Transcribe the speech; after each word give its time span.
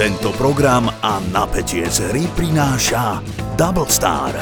Tento 0.00 0.32
program 0.32 0.88
a 1.04 1.20
napätie 1.28 1.84
z 1.84 2.08
hry 2.08 2.24
prináša 2.32 3.20
Double 3.60 3.84
Star. 3.84 4.32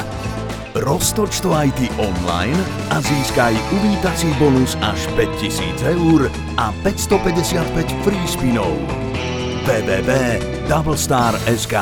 Roztoč 0.71 1.43
to 1.43 1.51
aj 1.51 1.67
ty 1.75 1.91
online 1.99 2.55
a 2.95 3.03
získaj 3.03 3.59
uvítací 3.75 4.31
bonus 4.39 4.79
až 4.79 5.03
5000 5.19 5.99
eur 5.99 6.31
a 6.55 6.71
555 6.87 7.75
free 8.07 8.23
spinov. 8.23 8.71
www.doublestar.sk 9.67 11.75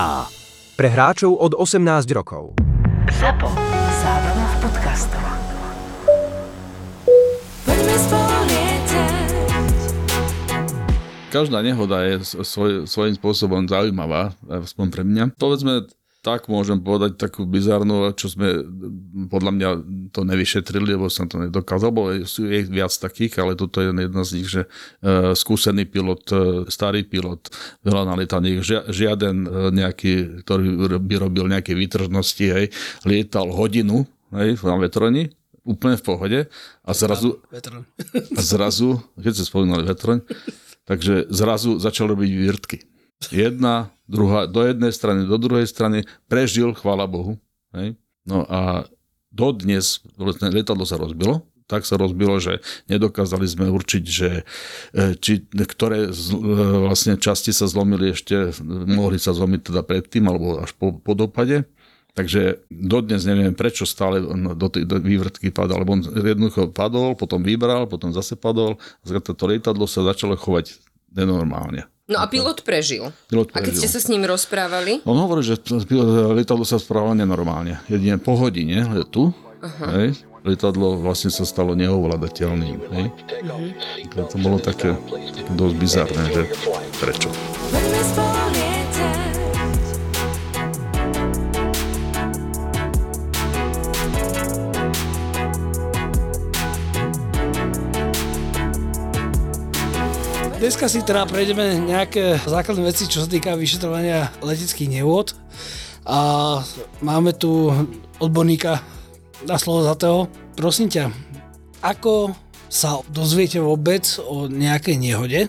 Pre 0.73 0.89
hráčov 0.89 1.37
od 1.37 1.53
18 1.53 1.77
rokov. 2.17 2.57
ZAPO. 3.13 3.53
Zábrná 4.01 4.57
v 4.57 4.65
podcastov. 4.65 5.21
Každá 11.37 11.61
nehoda 11.61 12.01
je 12.01 12.25
svoj, 12.41 12.89
svojím 12.89 13.13
spôsobom 13.13 13.69
zaujímavá, 13.69 14.33
aspoň 14.49 14.85
pre 14.89 15.05
mňa. 15.05 15.37
Povedzme, 15.37 15.85
tak 16.25 16.49
môžem 16.49 16.81
povedať 16.81 17.15
takú 17.15 17.45
bizarnú, 17.45 18.09
čo 18.17 18.27
sme 18.27 18.65
podľa 19.29 19.51
mňa 19.53 19.69
to 20.11 20.25
nevyšetrili, 20.25 20.97
lebo 20.97 21.13
som 21.13 21.29
to 21.29 21.37
nedokázal, 21.37 21.93
bo 21.93 22.09
sú 22.25 22.49
je 22.49 22.65
viac 22.67 22.89
takých, 22.89 23.37
ale 23.39 23.53
toto 23.53 23.79
je 23.79 23.93
jedna 23.93 24.23
z 24.25 24.31
nich, 24.35 24.49
že 24.49 24.65
uh, 24.65 25.37
skúsený 25.37 25.85
pilot, 25.85 26.23
uh, 26.33 26.39
starý 26.67 27.05
pilot, 27.05 27.47
veľa 27.85 28.09
nalietaných, 28.09 28.59
žia, 28.65 28.81
žiaden 28.89 29.45
uh, 29.45 29.69
nejaký, 29.69 30.43
ktorý 30.43 30.99
by 30.99 31.15
robil 31.21 31.45
nejaké 31.47 31.77
výtržnosti, 31.77 32.43
hej, 32.43 32.65
lietal 33.05 33.53
hodinu 33.53 34.09
hej, 34.33 34.57
na 34.65 34.75
vetroni, 34.81 35.31
úplne 35.63 35.95
v 35.95 36.03
pohode 36.03 36.39
a 36.83 36.91
zrazu, 36.91 37.39
a 38.35 38.41
zrazu 38.41 38.99
keď 39.15 39.31
ste 39.31 39.45
spomínali 39.45 39.87
vetroň, 39.87 40.25
takže 40.87 41.27
zrazu 41.27 41.77
začal 41.77 42.15
robiť 42.15 42.29
vývrtky. 42.31 42.77
Jedna, 43.29 43.91
druhá, 44.07 44.47
do 44.47 44.63
jednej 44.63 44.95
strany, 44.95 45.27
do 45.27 45.37
druhej 45.37 45.67
strany, 45.67 46.07
prežil, 46.31 46.71
chvála 46.73 47.05
Bohu. 47.05 47.35
Hej. 47.75 47.99
No 48.23 48.47
a 48.47 48.87
dodnes, 49.29 50.01
lietadlo 50.17 50.87
sa 50.87 50.95
rozbilo, 50.95 51.43
tak 51.67 51.83
sa 51.83 51.99
rozbilo, 51.99 52.39
že 52.39 52.63
nedokázali 52.87 53.43
sme 53.43 53.67
určiť, 53.67 54.03
že 54.07 54.29
e, 54.95 55.13
či, 55.19 55.43
ktoré 55.51 56.15
z, 56.15 56.31
e, 56.31 56.39
vlastne 56.87 57.19
časti 57.19 57.51
sa 57.51 57.67
zlomili 57.67 58.15
ešte, 58.15 58.55
mohli 58.87 59.19
sa 59.19 59.35
zlomiť 59.35 59.71
teda 59.71 59.83
predtým, 59.83 60.31
alebo 60.31 60.63
až 60.63 60.71
po, 60.79 60.95
po 60.95 61.11
dopade. 61.11 61.67
Takže 62.17 62.65
dodnes 62.73 63.21
neviem, 63.29 63.53
prečo 63.53 63.85
stále 63.85 64.17
do 64.57 64.67
tej 64.73 64.89
do 64.89 64.97
vývrtky 64.97 65.53
padal, 65.53 65.85
lebo 65.85 65.93
on 65.93 66.01
jednoducho 66.01 66.73
padol, 66.73 67.13
potom 67.13 67.45
vybral, 67.45 67.85
potom 67.85 68.09
zase 68.09 68.33
padol 68.33 68.81
a 69.05 69.21
to 69.21 69.45
lietadlo 69.45 69.85
sa 69.85 70.01
začalo 70.01 70.33
chovať 70.33 70.81
nenormálne. 71.13 71.85
No 72.09 72.17
a 72.17 72.25
pilot 72.25 72.65
prežil. 72.65 73.13
Pilot 73.29 73.53
A 73.53 73.61
keď 73.61 73.77
prežil. 73.77 73.81
ste 73.85 73.89
sa 73.93 73.99
s 74.01 74.07
ním 74.09 74.25
rozprávali? 74.25 75.05
On 75.05 75.13
hovorí, 75.13 75.45
že 75.45 75.61
lietadlo 76.33 76.65
sa 76.65 76.81
správa 76.81 77.13
nenormálne. 77.13 77.83
Jedine 77.85 78.17
po 78.17 78.33
hodine 78.33 78.81
letu, 78.97 79.29
hej, 79.93 80.17
lietadlo 80.41 80.97
vlastne 80.97 81.29
sa 81.29 81.45
stalo 81.45 81.75
neovladateľným. 81.77 82.77
Hej. 82.97 83.07
To, 84.15 84.25
to 84.25 84.37
bolo 84.41 84.57
také, 84.57 84.97
také 85.35 85.51
dosť 85.53 85.75
bizarné, 85.77 86.23
že 86.33 86.43
prečo. 86.97 87.29
Dneska 100.57 100.89
si 100.89 101.05
teda 101.05 101.29
prejdeme 101.29 101.77
nejaké 101.85 102.41
základné 102.41 102.89
veci, 102.89 103.05
čo 103.05 103.21
sa 103.21 103.29
týka 103.29 103.53
vyšetrovania 103.53 104.33
leteckých 104.41 104.89
nehôd. 104.89 105.37
A 106.01 106.17
máme 106.97 107.29
tu 107.37 107.69
odborníka 108.17 108.81
na 109.45 109.61
slovo 109.61 109.85
za 109.85 109.93
toho. 109.93 110.25
Prosím 110.57 110.89
ťa, 110.89 111.13
ako 111.85 112.33
sa 112.73 112.97
dozviete 113.05 113.61
vôbec 113.61 114.01
o 114.25 114.49
nejakej 114.49 114.97
nehode 114.97 115.45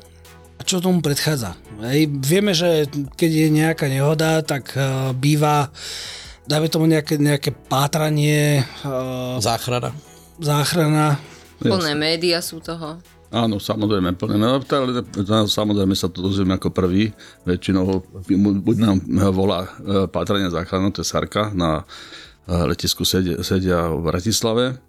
a 0.57 0.61
čo 0.61 0.85
tomu 0.85 1.01
predchádza? 1.01 1.57
Hej, 1.81 2.13
vieme, 2.13 2.53
že 2.53 2.85
keď 3.17 3.31
je 3.33 3.49
nejaká 3.49 3.89
nehoda, 3.89 4.45
tak 4.45 4.77
uh, 4.77 5.17
býva 5.17 5.73
dajme 6.45 6.69
tomu 6.69 6.85
nejaké, 6.85 7.17
nejaké 7.17 7.57
pátranie, 7.57 8.61
uh, 8.85 9.41
Záchrana. 9.41 9.89
záchrana, 10.37 11.17
Plné 11.59 11.99
média 11.99 12.39
sú 12.39 12.63
toho. 12.63 13.03
Áno, 13.29 13.61
samozrejme, 13.61 14.17
plné 14.17 14.41
ale 14.41 15.05
samozrejme 15.45 15.93
sa 15.93 16.09
to 16.09 16.25
dozvieme 16.25 16.57
ako 16.57 16.73
prvý. 16.73 17.13
Väčšinou 17.45 18.01
buď 18.65 18.77
nám 18.81 18.97
volá 19.37 19.69
e, 19.69 20.09
pátrania 20.09 20.49
záchranu, 20.49 20.89
to 20.97 21.05
je 21.05 21.13
Sarka, 21.13 21.53
na 21.53 21.85
e, 22.49 22.55
letisku 22.73 23.05
sedia, 23.05 23.37
sedia 23.45 23.93
v 23.93 24.01
Bratislave, 24.01 24.81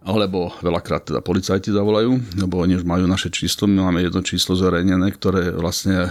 alebo 0.00 0.48
veľakrát 0.64 1.12
teda 1.12 1.20
policajti 1.20 1.68
zavolajú, 1.68 2.40
lebo 2.40 2.64
oni 2.64 2.80
už 2.80 2.88
majú 2.88 3.04
naše 3.04 3.28
číslo, 3.28 3.68
my 3.68 3.84
máme 3.84 4.00
jedno 4.00 4.24
číslo 4.24 4.56
zverejnené, 4.56 5.12
ktoré 5.12 5.52
vlastne 5.52 6.08
e, 6.08 6.10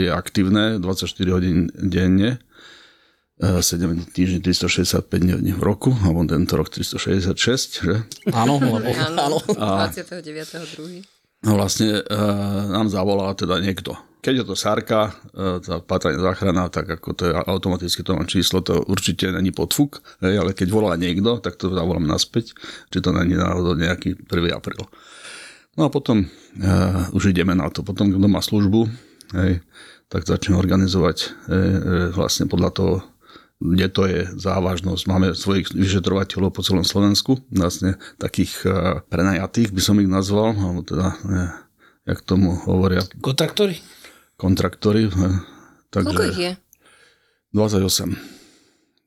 je 0.00 0.08
aktívne 0.08 0.80
24 0.80 1.12
hodín 1.28 1.68
denne, 1.76 2.40
7 3.36 4.16
týždní 4.16 4.40
365 4.40 5.04
dní 5.20 5.52
v 5.52 5.62
roku, 5.62 5.92
alebo 5.92 6.24
tento 6.24 6.56
rok 6.56 6.72
366, 6.72 7.84
že? 7.84 7.94
Áno, 8.32 8.56
lebo 8.80 8.88
Áno, 8.88 9.36
áno. 9.60 9.86
29.2. 9.92 11.04
No 11.44 11.60
vlastne 11.60 12.00
e, 12.00 12.18
nám 12.72 12.88
zavolá 12.88 13.36
teda 13.36 13.60
niekto. 13.60 13.92
Keď 14.24 14.34
je 14.40 14.44
to 14.48 14.56
Sarka, 14.56 15.12
e, 15.36 15.60
tá 15.60 15.84
pátranie 15.84 16.16
záchrana, 16.16 16.72
tak 16.72 16.96
ako 16.96 17.08
to 17.12 17.22
je 17.28 17.32
automaticky 17.36 18.00
to 18.00 18.16
mám 18.16 18.24
číslo, 18.24 18.64
to 18.64 18.80
určite 18.88 19.28
není 19.28 19.52
podfuk, 19.52 20.00
hej, 20.24 20.40
ale 20.40 20.56
keď 20.56 20.68
volá 20.72 20.96
niekto, 20.96 21.36
tak 21.38 21.60
to 21.60 21.68
zavolám 21.68 22.08
naspäť, 22.08 22.56
či 22.88 22.98
to 23.04 23.12
není 23.12 23.36
náhodou 23.36 23.76
nejaký 23.76 24.16
1. 24.16 24.56
apríl. 24.56 24.80
No 25.76 25.86
a 25.86 25.88
potom 25.92 26.24
e, 26.24 26.26
už 27.12 27.36
ideme 27.36 27.52
na 27.52 27.68
to. 27.68 27.84
Potom, 27.84 28.08
kto 28.08 28.26
má 28.26 28.40
službu, 28.40 28.88
hej, 29.36 29.60
tak 30.08 30.24
začne 30.24 30.56
organizovať 30.56 31.16
e, 31.20 31.26
e, 31.26 31.30
vlastne 32.16 32.48
podľa 32.48 32.70
toho, 32.72 32.94
kde 33.56 33.86
to 33.88 34.02
je 34.04 34.20
závažnosť. 34.36 35.02
Máme 35.08 35.32
svojich 35.32 35.72
vyšetrovateľov 35.72 36.52
po 36.52 36.60
celom 36.60 36.84
Slovensku, 36.84 37.40
vlastne 37.48 37.96
takých 38.20 38.52
e, 38.68 38.68
prenajatých 39.08 39.72
by 39.72 39.80
som 39.80 39.96
ich 39.96 40.10
nazval, 40.10 40.52
alebo 40.52 40.84
teda, 40.84 41.16
e, 41.16 41.36
jak 42.04 42.20
tomu 42.28 42.52
hovoria, 42.68 43.00
kontraktory. 43.24 43.80
kontraktory. 44.36 45.08
e, 45.08 45.40
Koľko 45.88 46.22
ich 46.28 46.36
Takže 46.36 46.42
je? 46.42 46.52
28. 47.56 48.36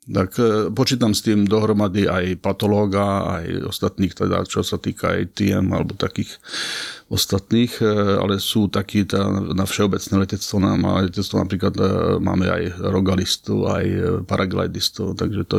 Tak 0.10 0.30
e, 0.42 0.74
počítam 0.74 1.14
s 1.14 1.22
tým 1.22 1.46
dohromady 1.46 2.10
aj 2.10 2.42
patológa, 2.42 3.30
aj 3.38 3.70
ostatných, 3.70 4.18
teda, 4.18 4.42
čo 4.50 4.66
sa 4.66 4.82
týka 4.82 5.14
aj 5.14 5.38
TM 5.38 5.70
alebo 5.70 5.94
takých 5.94 6.42
ostatných, 7.10 7.82
e, 7.82 7.90
ale 8.22 8.38
sú 8.38 8.70
takí 8.70 9.04
tá, 9.04 9.26
na 9.34 9.66
všeobecné 9.66 10.14
letectvo, 10.24 10.56
na, 10.62 10.78
na 10.78 11.10
letectvo 11.10 11.42
napríklad 11.42 11.74
e, 11.76 11.84
máme 12.22 12.46
aj 12.46 12.64
rogalistu, 12.86 13.66
aj 13.66 13.86
e, 13.86 14.02
paraglidistov, 14.24 15.18
takže 15.18 15.42
to 15.50 15.58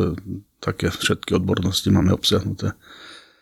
také 0.63 0.87
všetky 0.89 1.35
odbornosti 1.35 1.91
máme 1.91 2.15
obsiahnuté. 2.15 2.71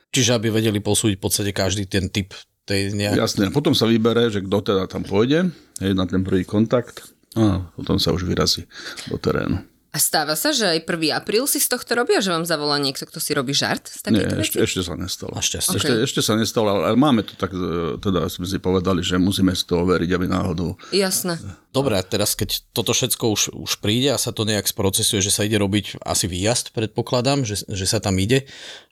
Čiže 0.09 0.41
aby 0.41 0.49
vedeli 0.49 0.81
posúdiť 0.81 1.21
v 1.21 1.23
podstate 1.23 1.51
každý 1.53 1.85
ten 1.85 2.09
typ 2.09 2.33
tej 2.65 2.97
nejak... 2.97 3.13
Jasné, 3.13 3.53
potom 3.53 3.77
sa 3.77 3.85
vybere, 3.85 4.33
že 4.33 4.41
kto 4.41 4.57
teda 4.73 4.83
tam 4.89 5.05
pôjde, 5.05 5.53
hej, 5.77 5.93
na 5.93 6.09
ten 6.09 6.25
prvý 6.25 6.41
kontakt 6.41 7.13
a 7.37 7.69
potom 7.77 8.01
sa 8.01 8.09
už 8.09 8.25
vyrazí 8.25 8.65
do 9.05 9.21
terénu. 9.21 9.61
A 9.89 9.97
stáva 9.97 10.37
sa, 10.37 10.53
že 10.53 10.69
aj 10.69 10.85
1. 10.85 11.17
apríl 11.17 11.49
si 11.49 11.57
z 11.57 11.65
tohto 11.65 11.97
robia, 11.97 12.21
že 12.21 12.29
vám 12.29 12.45
zavolá 12.45 12.77
niekto, 12.77 13.09
kto 13.09 13.17
si 13.17 13.33
robí 13.33 13.57
žart 13.57 13.89
z 13.89 14.05
Nie, 14.13 14.21
ešte, 14.37 14.61
ešte 14.61 14.85
sa 14.85 14.93
nestalo. 14.93 15.33
Našťastie. 15.33 15.81
Ešte, 15.81 15.93
ešte 16.05 16.21
sa 16.21 16.37
nestalo, 16.37 16.77
ale 16.77 16.93
máme 16.93 17.25
to 17.25 17.33
tak, 17.33 17.49
e, 17.57 17.97
teda 17.97 18.29
sme 18.29 18.45
si 18.45 18.61
povedali, 18.61 19.01
že 19.01 19.17
musíme 19.17 19.49
si 19.57 19.65
to 19.65 19.81
overiť, 19.81 20.09
aby 20.13 20.29
náhodou... 20.29 20.77
Jasné. 20.93 21.41
Dobre, 21.73 21.97
a 21.97 22.05
teraz 22.05 22.37
keď 22.37 22.69
toto 22.69 22.93
všetko 22.93 23.25
už, 23.33 23.41
už 23.57 23.71
príde 23.81 24.13
a 24.13 24.21
sa 24.21 24.29
to 24.29 24.45
nejak 24.45 24.69
sprocesuje, 24.69 25.25
že 25.25 25.33
sa 25.33 25.41
ide 25.41 25.57
robiť 25.57 26.05
asi 26.05 26.29
výjazd, 26.29 26.69
predpokladám, 26.77 27.41
že, 27.49 27.65
že 27.65 27.85
sa 27.89 27.97
tam 27.97 28.21
ide, 28.21 28.45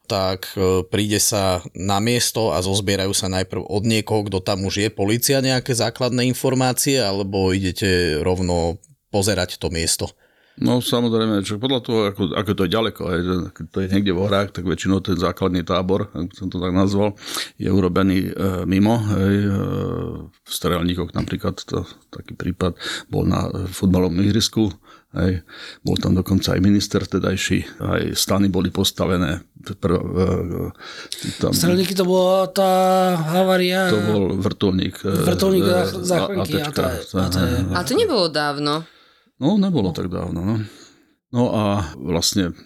tak 0.10 0.50
e, 0.58 0.82
príde 0.82 1.22
sa 1.22 1.62
na 1.78 2.02
miesto 2.02 2.58
a 2.58 2.64
zozbierajú 2.66 3.14
sa 3.14 3.30
najprv 3.30 3.70
od 3.70 3.84
niekoho, 3.86 4.26
kto 4.26 4.42
tam 4.42 4.66
už 4.66 4.82
je, 4.82 4.90
policia 4.90 5.46
nejaké 5.46 5.78
základné 5.78 6.26
informácie, 6.26 6.98
alebo 6.98 7.54
idete 7.54 8.18
rovno 8.26 8.82
pozerať 9.14 9.62
to 9.62 9.70
miesto. 9.70 10.10
No 10.58 10.82
samozrejme, 10.82 11.46
čo 11.46 11.62
podľa 11.62 11.80
toho, 11.80 12.00
ako, 12.10 12.34
ako 12.34 12.52
to 12.52 12.66
je 12.66 12.72
ďaleko, 12.72 13.02
aj, 13.06 13.20
keď 13.54 13.66
to 13.70 13.78
je 13.78 13.88
niekde 13.88 14.10
v 14.10 14.20
horách, 14.20 14.50
tak 14.52 14.66
väčšinou 14.66 15.06
ten 15.06 15.14
základný 15.14 15.62
tábor, 15.62 16.10
ak 16.10 16.34
som 16.34 16.50
to 16.50 16.58
tak 16.58 16.74
nazval, 16.74 17.14
je 17.56 17.70
urobený 17.70 18.18
e, 18.26 18.32
mimo. 18.66 18.98
Hej, 18.98 19.36
e, 19.38 19.54
v 20.26 20.50
Strelníkoch 20.50 21.14
napríklad, 21.14 21.62
to, 21.62 21.86
taký 22.10 22.34
prípad, 22.34 22.74
bol 23.06 23.22
na 23.22 23.46
futbalovom 23.68 24.18
ihrisku, 24.20 24.74
hej, 25.14 25.46
bol 25.82 25.94
tam 25.94 26.18
dokonca 26.18 26.58
aj 26.58 26.60
minister 26.60 27.06
vtedajší, 27.06 27.78
aj 27.78 28.18
stany 28.18 28.50
boli 28.50 28.74
postavené. 28.74 29.46
Pr, 29.62 29.92
e, 29.94 30.00
tam, 31.38 31.54
Strelníky 31.54 31.94
to 31.94 32.02
bola 32.02 32.50
tá 32.50 32.72
havária. 33.30 33.94
to 33.94 34.00
bol 34.02 34.24
vrtulník. 34.34 35.06
e, 35.06 35.22
Vrtuľník 35.22 35.62
e, 35.62 35.70
za- 35.70 36.02
záchranky, 36.02 36.58
a 36.58 36.74
a 36.74 36.90
je- 37.46 37.78
A 37.78 37.80
to 37.86 37.94
nebolo 37.94 38.26
dávno. 38.26 38.97
No, 39.38 39.58
nebolo 39.62 39.94
tak 39.94 40.10
dávno. 40.10 40.42
No, 40.42 40.56
no 41.30 41.44
a 41.54 41.94
vlastne 41.94 42.58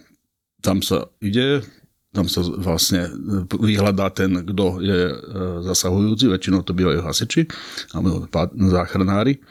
tam 0.64 0.80
sa 0.80 1.12
ide, 1.20 1.66
tam 2.16 2.32
sa 2.32 2.44
vlastne 2.44 3.12
vyhľadá 3.52 4.12
ten, 4.16 4.32
kto 4.46 4.80
je 4.80 5.00
e, 5.12 5.16
zasahujúci, 5.68 6.32
väčšinou 6.32 6.64
to 6.64 6.72
bývajú 6.72 7.04
hasiči 7.04 7.48
alebo 7.92 8.28
záchranári. 8.72 9.44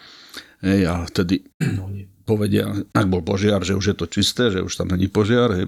Hej, 0.65 0.81
a 0.89 0.95
vtedy 1.09 1.45
oni 1.87 2.09
povedia, 2.25 2.71
ak 2.95 3.11
bol 3.11 3.27
požiar, 3.27 3.59
že 3.67 3.75
už 3.75 3.91
je 3.91 3.97
to 3.99 4.07
čisté, 4.07 4.55
že 4.55 4.63
už 4.63 4.71
tam 4.71 4.89
není 4.95 5.11
požiar. 5.11 5.51
Hej, 5.57 5.67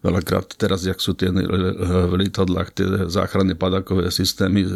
veľakrát 0.00 0.48
teraz, 0.58 0.82
jak 0.82 0.98
sú 0.98 1.14
tie 1.14 1.30
e, 1.30 1.38
v 2.08 2.14
lietadlách 2.26 2.68
tie 2.74 2.86
záchranné 3.06 3.54
padákové 3.54 4.10
systémy, 4.10 4.66
e, 4.66 4.70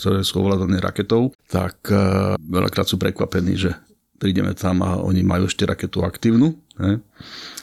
ktoré 0.00 0.24
sú 0.24 0.40
ovládané 0.40 0.80
raketou, 0.80 1.36
tak 1.52 1.92
veľakrát 2.40 2.88
sú 2.88 2.96
prekvapení, 2.96 3.56
že 3.56 3.76
prídeme 4.18 4.52
tam 4.52 4.82
a 4.82 4.98
oni 4.98 5.22
majú 5.22 5.46
ešte 5.46 5.64
raketu 5.64 6.02
aktívnu. 6.02 6.58
Hej. 6.78 7.02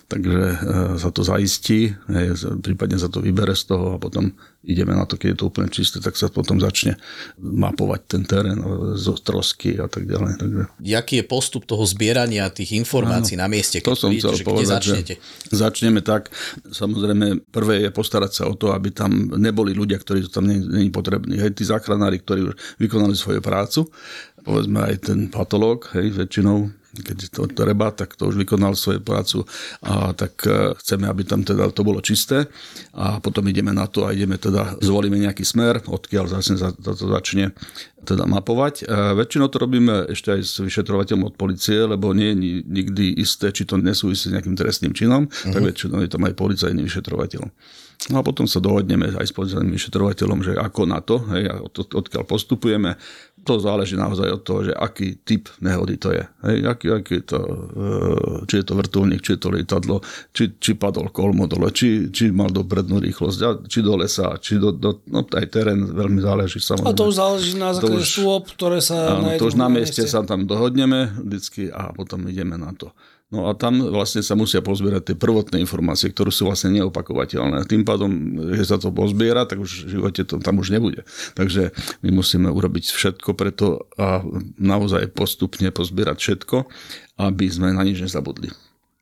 Takže 0.05 0.37
e, 0.37 0.55
sa 1.01 1.09
to 1.09 1.25
zaistí, 1.25 1.89
z- 2.05 2.61
prípadne 2.61 2.93
sa 2.93 3.09
to 3.09 3.25
vybere 3.25 3.57
z 3.57 3.73
toho 3.73 3.95
a 3.95 3.97
potom 3.97 4.37
ideme 4.61 4.93
na 4.93 5.09
to, 5.09 5.17
keď 5.17 5.33
je 5.33 5.37
to 5.41 5.49
úplne 5.49 5.69
čisté, 5.73 5.97
tak 5.97 6.13
sa 6.13 6.29
potom 6.29 6.61
začne 6.61 6.93
mapovať 7.41 8.01
ten 8.05 8.21
terén 8.21 8.59
e, 8.61 8.65
zo 9.01 9.17
trosky 9.17 9.81
a 9.81 9.89
tak 9.89 10.05
ďalej. 10.05 10.31
Takže 10.37 10.61
Jaký 10.85 11.13
je 11.21 11.25
postup 11.25 11.65
toho 11.65 11.81
zbierania 11.89 12.53
tých 12.53 12.77
informácií 12.77 13.33
na 13.33 13.49
mieste? 13.49 13.81
to 13.81 13.97
keď 13.97 13.97
som 13.97 14.09
prídete, 14.13 14.21
chcel 14.29 14.35
že 14.37 14.45
povedať, 14.45 14.69
začnete? 14.77 15.13
že 15.17 15.55
začneme 15.57 16.01
tak, 16.05 16.29
samozrejme, 16.69 17.49
prvé 17.49 17.87
je 17.87 17.89
postarať 17.89 18.31
sa 18.31 18.43
o 18.45 18.53
to, 18.53 18.77
aby 18.77 18.93
tam 18.93 19.09
neboli 19.41 19.73
ľudia, 19.73 19.97
ktorí 19.97 20.21
to 20.27 20.29
tam 20.29 20.45
není 20.45 20.93
potrební. 20.93 21.41
Hej, 21.41 21.57
tí 21.57 21.65
záchranári, 21.65 22.21
ktorí 22.21 22.45
už 22.45 22.53
vykonali 22.77 23.17
svoju 23.17 23.41
prácu, 23.41 23.89
povedzme 24.45 24.79
aj 24.85 25.09
ten 25.09 25.19
patológ, 25.33 25.89
hej, 25.97 26.13
väčšinou, 26.13 26.69
keď 26.95 27.17
to 27.27 27.43
treba, 27.51 27.91
tak 27.91 28.15
to 28.15 28.31
už 28.31 28.39
vykonal 28.39 28.71
svoju 28.77 29.03
prácu 29.03 29.43
a 29.83 30.15
tak 30.15 30.47
e, 30.47 30.71
chceme, 30.79 31.11
aby 31.11 31.27
tam 31.27 31.43
teda 31.43 31.67
to 31.75 31.83
bolo 31.83 31.99
čisté 31.99 32.47
a 32.95 33.19
potom 33.19 33.43
ideme 33.51 33.75
na 33.75 33.89
to 33.89 34.07
a 34.07 34.15
ideme 34.15 34.39
teda, 34.39 34.79
zvolíme 34.79 35.19
nejaký 35.19 35.43
smer, 35.43 35.83
odkiaľ 35.83 36.39
zase 36.39 36.55
sa 36.55 36.71
to 36.71 36.95
začne 36.95 37.51
teda 38.05 38.23
mapovať. 38.29 38.85
E, 38.85 39.17
Väčšinou 39.17 39.51
to 39.51 39.59
robíme 39.59 40.07
ešte 40.13 40.39
aj 40.39 40.41
s 40.45 40.53
vyšetrovateľom 40.63 41.27
od 41.27 41.35
policie, 41.35 41.83
lebo 41.83 42.15
nie 42.15 42.31
je 42.31 42.37
ni- 42.37 42.63
nikdy 42.63 43.19
isté, 43.19 43.51
či 43.51 43.67
to 43.67 43.75
nesúvisí 43.75 44.31
s 44.31 44.35
nejakým 44.35 44.55
trestným 44.55 44.95
činom, 44.95 45.27
uh-huh. 45.27 45.51
tak 45.51 45.61
väčšinou 45.65 45.99
je 46.05 46.09
tam 46.11 46.23
aj 46.23 46.37
policajný 46.37 46.79
vyšetrovateľ. 46.85 47.43
No 48.11 48.21
a 48.21 48.23
potom 48.27 48.45
sa 48.45 48.61
dohodneme 48.61 49.17
aj 49.17 49.31
s 49.31 49.33
policajným 49.33 49.73
vyšetrovateľom, 49.73 50.39
že 50.45 50.53
ako 50.53 50.81
na 50.85 50.99
to, 51.01 51.25
hej, 51.33 51.49
a 51.49 51.57
od, 51.63 51.73
odkiaľ 51.73 52.23
postupujeme. 52.27 52.99
To 53.45 53.61
záleží 53.61 53.93
naozaj 53.93 54.25
od 54.25 54.41
toho, 54.41 54.59
že 54.65 54.73
aký 54.73 55.21
typ 55.21 55.53
nehody 55.61 56.01
to 56.01 56.09
je. 56.09 56.25
Hej, 56.49 56.57
aký, 56.65 56.87
aký 56.89 57.21
to, 57.21 57.37
e, 57.37 58.49
či 58.49 58.61
je 58.61 58.65
to 58.65 58.73
vrtulník, 58.73 59.21
či 59.21 59.37
je 59.37 59.39
to 59.39 59.49
lietadlo, 59.53 60.01
či, 60.33 60.57
či 60.57 60.73
padol 60.73 61.13
kolmo 61.13 61.45
dole, 61.45 61.69
či, 61.69 62.09
či 62.09 62.33
mal 62.33 62.49
dobrednú 62.49 62.97
rýchlosť, 62.97 63.39
a 63.45 63.49
či 63.69 63.85
do 63.85 63.93
lesa, 64.01 64.41
či 64.41 64.57
do, 64.57 64.73
do 64.73 65.05
no 65.13 65.21
aj 65.21 65.45
terén 65.53 65.77
veľmi 65.77 66.25
záleží 66.25 66.57
samozrejme. 66.57 66.89
A 66.89 66.97
to 66.97 67.05
už 67.05 67.15
záleží 67.21 67.53
na 67.53 67.69
základe 67.77 68.01
stôp, 68.01 68.49
ktoré 68.49 68.81
sa 68.81 69.21
Áno, 69.21 69.29
to 69.37 69.53
už 69.53 69.55
na 69.61 69.69
mieste 69.69 70.01
sa 70.09 70.25
tam 70.25 70.49
dohodneme 70.49 71.13
vždycky 71.21 71.69
a 71.69 71.93
potom 71.93 72.25
ideme 72.25 72.57
na 72.57 72.73
to. 72.73 72.89
No 73.33 73.49
a 73.49 73.57
tam 73.57 73.81
vlastne 73.89 74.21
sa 74.21 74.37
musia 74.37 74.61
pozbierať 74.61 75.11
tie 75.11 75.15
prvotné 75.17 75.57
informácie, 75.57 76.13
ktoré 76.13 76.29
sú 76.29 76.45
vlastne 76.45 76.77
neopakovateľné. 76.77 77.65
Tým 77.65 77.81
pádom, 77.81 78.09
že 78.53 78.69
sa 78.69 78.77
to 78.77 78.93
pozbiera, 78.93 79.49
tak 79.49 79.65
už 79.65 79.89
v 79.89 79.97
živote 79.97 80.21
to 80.29 80.37
tam 80.37 80.61
už 80.61 80.69
nebude. 80.69 81.01
Takže 81.33 81.73
my 82.05 82.09
musíme 82.13 82.53
urobiť 82.53 82.93
všetko 82.93 83.33
preto 83.33 83.89
a 83.97 84.21
naozaj 84.61 85.09
postupne 85.17 85.73
pozbierať 85.73 86.17
všetko, 86.21 86.69
aby 87.17 87.45
sme 87.49 87.73
na 87.73 87.81
nič 87.81 88.05
nezabudli. 88.05 88.53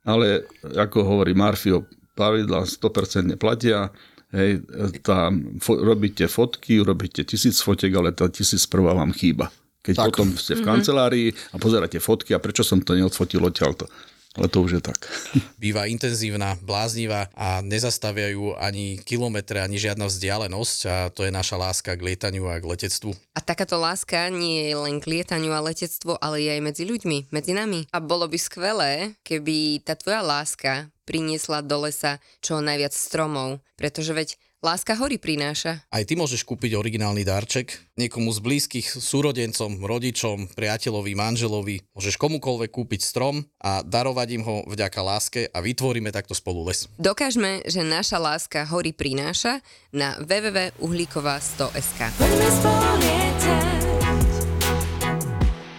Ale 0.07 0.47
ako 0.71 1.03
hovorí 1.03 1.35
Marfio, 1.35 1.83
pravidla 2.15 2.63
100% 2.63 3.35
platia, 3.35 3.91
Hej, 4.33 4.65
tam 5.05 5.61
fo- 5.61 5.77
robíte 5.77 6.25
fotky, 6.25 6.81
robíte 6.81 7.21
tisíc 7.21 7.61
fotiek, 7.61 7.93
ale 7.93 8.17
tá 8.17 8.25
tisíc 8.33 8.65
prvá 8.65 8.97
vám 8.97 9.13
chýba. 9.13 9.53
Keď 9.85 9.93
tak. 9.93 10.05
potom 10.09 10.33
ste 10.33 10.57
v 10.57 10.65
kancelárii 10.65 11.27
a 11.53 11.61
pozeráte 11.61 12.01
fotky 12.01 12.33
a 12.33 12.41
prečo 12.41 12.65
som 12.65 12.81
to 12.81 12.97
neodfotil 12.97 13.45
odtiaľto. 13.45 13.85
Ale 14.33 14.49
to 14.49 14.65
už 14.65 14.71
je 14.77 14.81
tak. 14.81 14.97
Býva 15.61 15.85
intenzívna, 15.85 16.57
bláznivá 16.65 17.29
a 17.37 17.61
nezastaviajú 17.61 18.57
ani 18.57 18.97
kilometre, 19.05 19.61
ani 19.61 19.77
žiadna 19.77 20.09
vzdialenosť 20.09 20.79
a 20.89 20.95
to 21.13 21.25
je 21.25 21.31
naša 21.31 21.55
láska 21.61 21.93
k 21.93 22.01
lietaniu 22.01 22.49
a 22.49 22.57
k 22.57 22.65
letectvu. 22.65 23.13
A 23.37 23.39
takáto 23.45 23.77
láska 23.77 24.33
nie 24.33 24.73
je 24.73 24.75
len 24.77 24.97
k 24.97 25.21
lietaniu 25.21 25.53
a 25.53 25.61
letectvu, 25.61 26.17
ale 26.17 26.41
je 26.41 26.49
aj 26.49 26.61
medzi 26.65 26.83
ľuďmi, 26.89 27.29
medzi 27.29 27.53
nami. 27.53 27.85
A 27.93 28.01
bolo 28.01 28.25
by 28.25 28.37
skvelé, 28.41 29.13
keby 29.21 29.85
tá 29.85 29.93
tvoja 29.93 30.25
láska 30.25 30.89
priniesla 31.05 31.61
do 31.61 31.85
lesa 31.85 32.17
čo 32.39 32.63
najviac 32.63 32.95
stromov, 32.95 33.61
pretože 33.77 34.15
veď 34.15 34.29
láska 34.63 34.95
hory 34.95 35.19
prináša. 35.19 35.83
Aj 35.91 36.01
ty 36.07 36.15
môžeš 36.15 36.47
kúpiť 36.47 36.79
originálny 36.79 37.27
darček 37.27 37.75
niekomu 37.99 38.31
z 38.31 38.39
blízkych 38.39 38.87
súrodencom, 38.95 39.83
rodičom, 39.83 40.47
priateľovi, 40.55 41.11
manželovi. 41.13 41.83
Môžeš 41.93 42.15
komukoľvek 42.15 42.71
kúpiť 42.71 43.03
strom 43.03 43.43
a 43.59 43.83
darovať 43.83 44.27
im 44.39 44.43
ho 44.47 44.63
vďaka 44.65 44.99
láske 45.03 45.51
a 45.51 45.59
vytvoríme 45.59 46.09
takto 46.15 46.31
spolu 46.31 46.63
les. 46.71 46.87
Dokážme, 46.95 47.67
že 47.67 47.83
naša 47.83 48.17
láska 48.17 48.63
hory 48.71 48.95
prináša 48.95 49.59
na 49.91 50.15
www.uhlíková100.sk. 50.23 51.99
Poďme 52.15 52.49
spolu 52.49 52.91
lietať. 53.03 53.83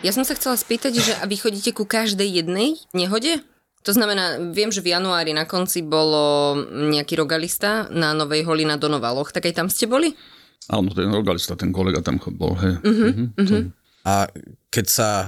Ja 0.04 0.12
som 0.12 0.20
sa 0.20 0.36
chcela 0.36 0.60
spýtať, 0.60 1.00
že 1.00 1.16
a 1.16 1.24
vy 1.24 1.40
chodíte 1.40 1.72
ku 1.72 1.88
každej 1.88 2.44
jednej 2.44 2.76
nehode? 2.92 3.40
To 3.84 3.92
znamená, 3.92 4.40
viem, 4.56 4.72
že 4.72 4.80
v 4.80 4.96
januári 4.96 5.36
na 5.36 5.44
konci 5.44 5.84
bolo 5.84 6.56
nejaký 6.72 7.20
rogalista 7.20 7.84
na 7.92 8.16
Novej 8.16 8.48
holi 8.48 8.64
na 8.64 8.80
Donovaloch, 8.80 9.28
tak 9.28 9.44
aj 9.44 9.54
tam 9.60 9.68
ste 9.68 9.84
boli? 9.84 10.16
Áno, 10.72 10.88
ten 10.96 11.12
rogalista, 11.12 11.52
ten 11.52 11.68
kolega 11.68 12.00
tam 12.00 12.16
bol. 12.16 12.56
Hej. 12.56 12.80
A 14.08 14.24
keď 14.74 14.86
sa 14.90 15.08
e, 15.22 15.26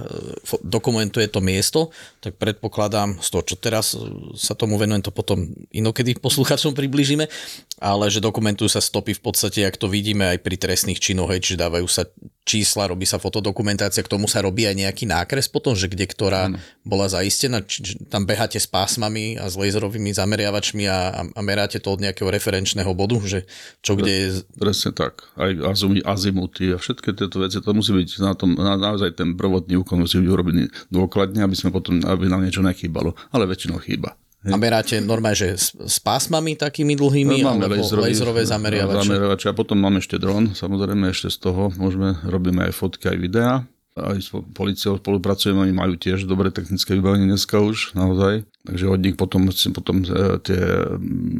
dokumentuje 0.67 1.31
to 1.31 1.39
miesto, 1.39 1.95
tak 2.19 2.35
predpokladám 2.43 3.23
z 3.23 3.29
toho, 3.31 3.43
čo 3.47 3.55
teraz 3.55 3.95
e, 3.95 4.03
sa 4.35 4.59
tomu 4.59 4.75
venujem, 4.75 5.07
to 5.07 5.15
potom 5.15 5.47
inokedy 5.71 6.19
poslucháčom 6.27 6.75
približíme, 6.75 7.31
ale 7.79 8.11
že 8.11 8.19
dokumentujú 8.19 8.67
sa 8.67 8.83
stopy 8.83 9.15
v 9.15 9.23
podstate, 9.23 9.63
ak 9.63 9.79
to 9.79 9.87
vidíme 9.87 10.27
aj 10.27 10.43
pri 10.43 10.59
trestných 10.59 10.99
činoch, 10.99 11.31
hej, 11.31 11.47
čiže 11.47 11.63
dávajú 11.63 11.87
sa 11.87 12.11
čísla, 12.47 12.91
robí 12.91 13.07
sa 13.07 13.19
fotodokumentácia, 13.19 14.07
k 14.07 14.11
tomu 14.11 14.31
sa 14.31 14.43
robí 14.43 14.67
aj 14.67 14.79
nejaký 14.79 15.05
nákres 15.11 15.51
potom, 15.51 15.75
že 15.75 15.91
kde 15.91 16.07
ktorá 16.07 16.55
bola 16.87 17.11
zaistená, 17.11 17.63
čiže 17.67 18.07
tam 18.07 18.23
beháte 18.23 18.63
s 18.63 18.71
pásmami 18.71 19.35
a 19.35 19.51
s 19.51 19.59
laserovými 19.59 20.15
zameriavačmi 20.15 20.87
a, 20.87 20.99
a, 21.11 21.21
a 21.27 21.41
meráte 21.43 21.83
to 21.83 21.91
od 21.91 22.03
nejakého 22.03 22.31
referenčného 22.31 22.91
bodu, 22.95 23.19
že 23.27 23.51
čo 23.83 23.99
kde 23.99 24.13
je 24.15 24.27
Presne 24.57 24.95
tak. 24.95 25.27
Aj 25.35 25.51
azimuty 26.07 26.71
a 26.71 26.79
všetky 26.79 27.13
tieto 27.19 27.43
veci, 27.43 27.59
to 27.59 27.71
musí 27.75 27.93
byť 27.93 28.09
na 28.23 28.33
tom, 28.39 28.55
na, 28.55 28.79
naozaj 28.79 29.19
ten 29.19 29.36
prvotný 29.37 29.77
úkon 29.77 30.01
musí 30.01 30.17
byť 30.17 30.27
urobený 30.27 30.63
dôkladne, 30.89 31.41
aby 31.41 31.53
sme 31.53 31.71
potom, 31.71 32.01
aby 32.01 32.27
nám 32.27 32.43
niečo 32.43 32.61
nechýbalo. 32.61 33.13
Ale 33.31 33.45
väčšinou 33.45 33.79
chýba. 33.79 34.17
A 34.43 34.55
meráte 34.55 34.97
normálne, 34.99 35.35
že 35.35 35.49
s, 35.53 35.67
s 35.75 35.99
pásmami 35.99 36.55
takými 36.55 36.95
dlhými, 36.95 37.43
No, 37.43 37.51
máme 37.53 37.67
alebo 37.67 37.83
laserový- 37.83 38.15
laserové 38.15 38.43
zameriavače? 38.43 39.03
zameriavače. 39.05 39.47
A 39.49 39.55
potom 39.55 39.75
máme 39.77 39.99
ešte 39.99 40.17
dron, 40.17 40.55
samozrejme 40.55 41.11
ešte 41.11 41.29
z 41.29 41.39
toho 41.41 41.75
môžeme, 41.75 42.15
robíme 42.23 42.63
aj 42.63 42.73
fotky, 42.73 43.07
aj 43.07 43.19
videá. 43.19 43.53
Aj 43.97 44.15
s 44.15 44.29
po- 44.29 44.45
policiou 44.47 45.01
spolupracujeme, 45.01 45.57
oni 45.59 45.73
majú 45.73 45.97
tiež 45.97 46.25
dobré 46.25 46.53
technické 46.53 46.95
vybavenie 46.95 47.27
dneska 47.27 47.59
už, 47.59 47.97
naozaj. 47.97 48.45
Takže 48.63 48.85
od 48.87 49.01
nich 49.01 49.17
potom, 49.17 49.49
potom 49.73 49.97
e, 50.01 50.13
tie 50.39 50.61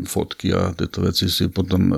fotky 0.03 0.51
a 0.51 0.73
tieto 0.73 1.05
veci 1.05 1.29
si 1.29 1.47
potom 1.47 1.93
e, 1.93 1.97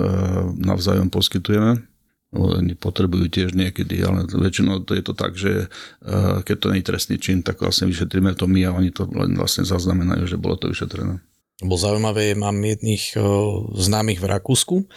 navzájom 0.59 1.07
poskytujeme. 1.07 1.88
No, 2.29 2.53
Oni 2.53 2.77
potrebujú 2.77 3.25
tiež 3.25 3.57
niekedy, 3.57 4.05
ale 4.05 4.29
väčšinou 4.29 4.85
to 4.85 4.93
je 4.93 5.03
to 5.03 5.13
tak, 5.17 5.33
že 5.33 5.65
e, 5.65 6.17
keď 6.45 6.55
to 6.61 6.67
nie 6.69 6.81
je 6.85 6.89
trestný 6.93 7.17
čin, 7.17 7.41
tak 7.41 7.57
vlastne 7.57 7.89
vyšetríme 7.89 8.37
to 8.37 8.45
my 8.45 8.69
a 8.69 8.75
oni 8.75 8.93
to 8.93 9.09
vlastne 9.09 9.65
zaznamenajú, 9.65 10.29
že 10.29 10.37
bolo 10.37 10.53
to 10.53 10.69
vyšetrené. 10.69 11.17
Bolo 11.59 11.79
zaujímavé, 11.81 12.37
mám 12.39 12.55
jedných 12.61 13.19
o, 13.19 13.67
známych 13.75 14.23
v 14.23 14.29
Rakúsku 14.31 14.87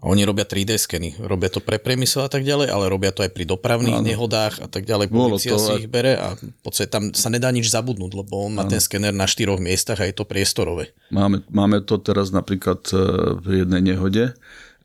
A 0.00 0.08
oni 0.08 0.24
robia 0.24 0.48
3D 0.48 0.80
skeny. 0.80 1.20
Robia 1.20 1.52
to 1.52 1.60
pre 1.60 1.76
priemysel 1.76 2.24
a 2.24 2.32
tak 2.32 2.40
ďalej, 2.40 2.72
ale 2.72 2.88
robia 2.88 3.12
to 3.12 3.20
aj 3.20 3.36
pri 3.36 3.44
dopravných 3.44 4.00
Áno. 4.00 4.08
nehodách 4.08 4.64
a 4.64 4.68
tak 4.68 4.88
ďalej. 4.88 5.12
Polícia 5.12 5.60
si 5.60 5.84
ich 5.84 5.92
bere 5.92 6.16
a 6.16 6.40
v 6.40 6.60
podstate 6.64 6.88
tam 6.88 7.12
sa 7.12 7.28
nedá 7.28 7.52
nič 7.52 7.68
zabudnúť, 7.68 8.12
lebo 8.16 8.48
on 8.48 8.56
má 8.56 8.64
ten 8.64 8.80
skener 8.80 9.12
na 9.12 9.28
štyroch 9.28 9.60
miestach 9.60 10.00
a 10.00 10.08
je 10.08 10.16
to 10.16 10.24
priestorové. 10.24 10.96
Máme, 11.12 11.44
máme 11.52 11.84
to 11.84 12.00
teraz 12.00 12.32
napríklad 12.32 12.80
e, 12.88 12.96
v 13.44 13.46
jednej 13.60 13.92
nehode. 13.92 14.32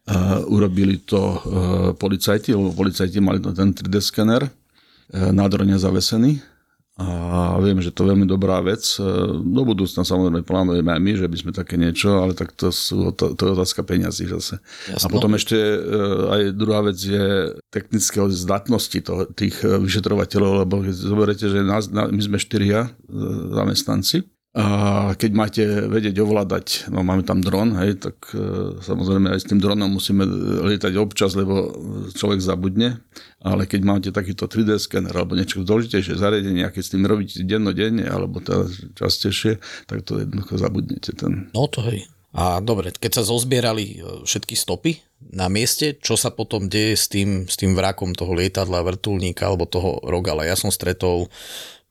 Uh, 0.05 0.45
urobili 0.53 1.01
to 1.01 1.17
uh, 1.17 1.39
policajti, 1.97 2.53
lebo 2.53 2.69
policajti 2.77 3.17
mali 3.17 3.41
ten 3.41 3.73
3D 3.73 3.97
skener 4.05 4.45
uh, 4.45 5.33
nádorne 5.33 5.73
zavesený. 5.81 6.37
A 6.95 7.59
viem, 7.59 7.75
že 7.83 7.91
to 7.91 8.07
je 8.07 8.15
veľmi 8.15 8.23
dobrá 8.23 8.63
vec. 8.63 8.79
Do 9.43 9.61
budúcna 9.67 10.07
samozrejme 10.07 10.47
plánujeme 10.47 10.95
aj 10.95 11.01
my, 11.03 11.11
že 11.19 11.27
by 11.27 11.37
sme 11.43 11.51
také 11.51 11.75
niečo, 11.75 12.23
ale 12.23 12.31
tak 12.31 12.55
to, 12.55 12.71
sú, 12.71 13.11
to, 13.11 13.35
to 13.35 13.41
je 13.43 13.51
otázka 13.51 13.83
peňazí 13.83 14.31
zase. 14.31 14.63
A 14.87 14.95
Jasno. 14.95 15.11
potom 15.11 15.35
ešte 15.35 15.59
aj 16.31 16.55
druhá 16.55 16.87
vec 16.87 16.95
je 16.95 17.51
technické 17.67 18.15
zdatnosti 18.31 18.95
toho, 19.03 19.27
tých 19.27 19.59
vyšetrovateľov, 19.59 20.63
lebo 20.63 20.87
keď 20.87 20.95
zoberete, 20.95 21.45
že 21.51 21.67
nás, 21.67 21.91
my 21.91 22.21
sme 22.23 22.39
štyria 22.39 22.87
zamestnanci, 23.51 24.23
a 24.23 24.34
keď 25.19 25.31
máte 25.35 25.63
vedieť 25.67 26.15
ovládať, 26.23 26.87
no 26.87 27.03
máme 27.03 27.27
tam 27.27 27.43
dron, 27.43 27.75
hej, 27.75 27.99
tak 27.99 28.31
e, 28.31 28.79
samozrejme 28.79 29.35
aj 29.35 29.39
s 29.43 29.49
tým 29.51 29.59
dronom 29.59 29.91
musíme 29.91 30.23
lietať 30.71 30.95
občas, 30.95 31.35
lebo 31.35 31.75
človek 32.15 32.39
zabudne, 32.39 33.03
ale 33.43 33.67
keď 33.67 33.81
máte 33.83 34.09
takýto 34.15 34.47
3D 34.47 34.79
skener 34.79 35.11
alebo 35.11 35.35
niečo 35.35 35.59
dôležitejšie 35.59 36.15
zariadenie, 36.15 36.63
a 36.63 36.71
s 36.71 36.87
tým 36.87 37.03
robíte 37.03 37.43
dennodenne 37.43 38.07
alebo 38.07 38.39
teda 38.39 38.71
častejšie, 38.95 39.59
tak 39.91 40.07
to 40.07 40.23
jednoducho 40.23 40.55
zabudnete. 40.55 41.11
Ten. 41.19 41.51
No 41.51 41.67
to 41.67 41.83
hej. 41.91 42.07
A 42.35 42.59
dobre, 42.59 42.91
keď 42.91 43.19
sa 43.19 43.27
zozbierali 43.27 43.99
e, 43.99 44.23
všetky 44.23 44.55
stopy 44.55 44.99
na 45.35 45.51
mieste, 45.51 45.99
čo 45.99 46.15
sa 46.15 46.31
potom 46.31 46.67
deje 46.67 46.95
s 46.95 47.11
tým, 47.11 47.47
s 47.47 47.55
tým 47.59 47.75
vrakom 47.75 48.11
toho 48.11 48.31
lietadla, 48.35 48.83
vrtulníka 48.83 49.47
alebo 49.47 49.67
toho 49.67 49.99
rogala? 50.03 50.47
Ja 50.47 50.59
som 50.59 50.71
stretol 50.71 51.31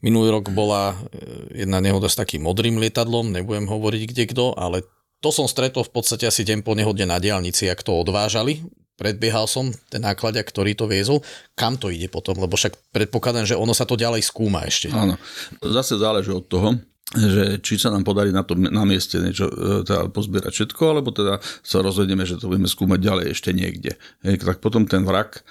Minulý 0.05 0.37
rok 0.37 0.53
bola 0.53 0.93
e, 0.93 1.65
jedna 1.65 1.81
nehoda 1.81 2.13
s 2.13 2.21
takým 2.21 2.45
modrým 2.45 2.77
lietadlom, 2.77 3.33
nebudem 3.33 3.65
hovoriť 3.65 4.03
kde 4.13 4.25
kto, 4.29 4.53
ale 4.53 4.85
to 5.25 5.33
som 5.33 5.49
stretol 5.49 5.81
v 5.81 5.93
podstate 5.97 6.29
asi 6.29 6.45
deň 6.45 6.61
po 6.61 6.77
nehode 6.77 7.09
na 7.09 7.17
diálnici, 7.17 7.73
ak 7.73 7.81
to 7.81 7.97
odvážali. 7.97 8.61
Predbiehal 9.01 9.49
som 9.49 9.73
ten 9.89 10.05
nákladia, 10.05 10.45
ktorý 10.45 10.77
to 10.77 10.85
viezol. 10.85 11.25
Kam 11.57 11.81
to 11.81 11.89
ide 11.89 12.13
potom? 12.13 12.37
Lebo 12.37 12.55
však 12.55 12.93
predpokladám, 12.93 13.49
že 13.49 13.57
ono 13.57 13.73
sa 13.73 13.89
to 13.89 13.97
ďalej 13.97 14.23
skúma 14.23 14.69
ešte. 14.69 14.93
Áno. 14.93 15.17
Zase 15.65 15.97
záleží 15.97 16.31
od 16.31 16.47
toho, 16.47 16.79
že 17.17 17.59
či 17.65 17.81
sa 17.81 17.89
nám 17.89 18.05
podarí 18.05 18.31
na, 18.31 18.45
to, 18.45 18.55
na 18.55 18.85
mieste 18.85 19.17
niečo 19.19 19.49
e, 19.49 19.83
teda 19.89 20.13
pozbierať 20.13 20.53
všetko, 20.53 20.83
alebo 20.85 21.11
teda 21.17 21.41
sa 21.65 21.81
rozhodneme, 21.81 22.29
že 22.29 22.37
to 22.37 22.53
budeme 22.53 22.69
skúmať 22.69 23.01
ďalej 23.01 23.27
ešte 23.33 23.51
niekde. 23.57 23.97
Tak 24.21 24.61
potom 24.61 24.85
ten 24.85 25.09
vrak 25.09 25.41
e, 25.41 25.43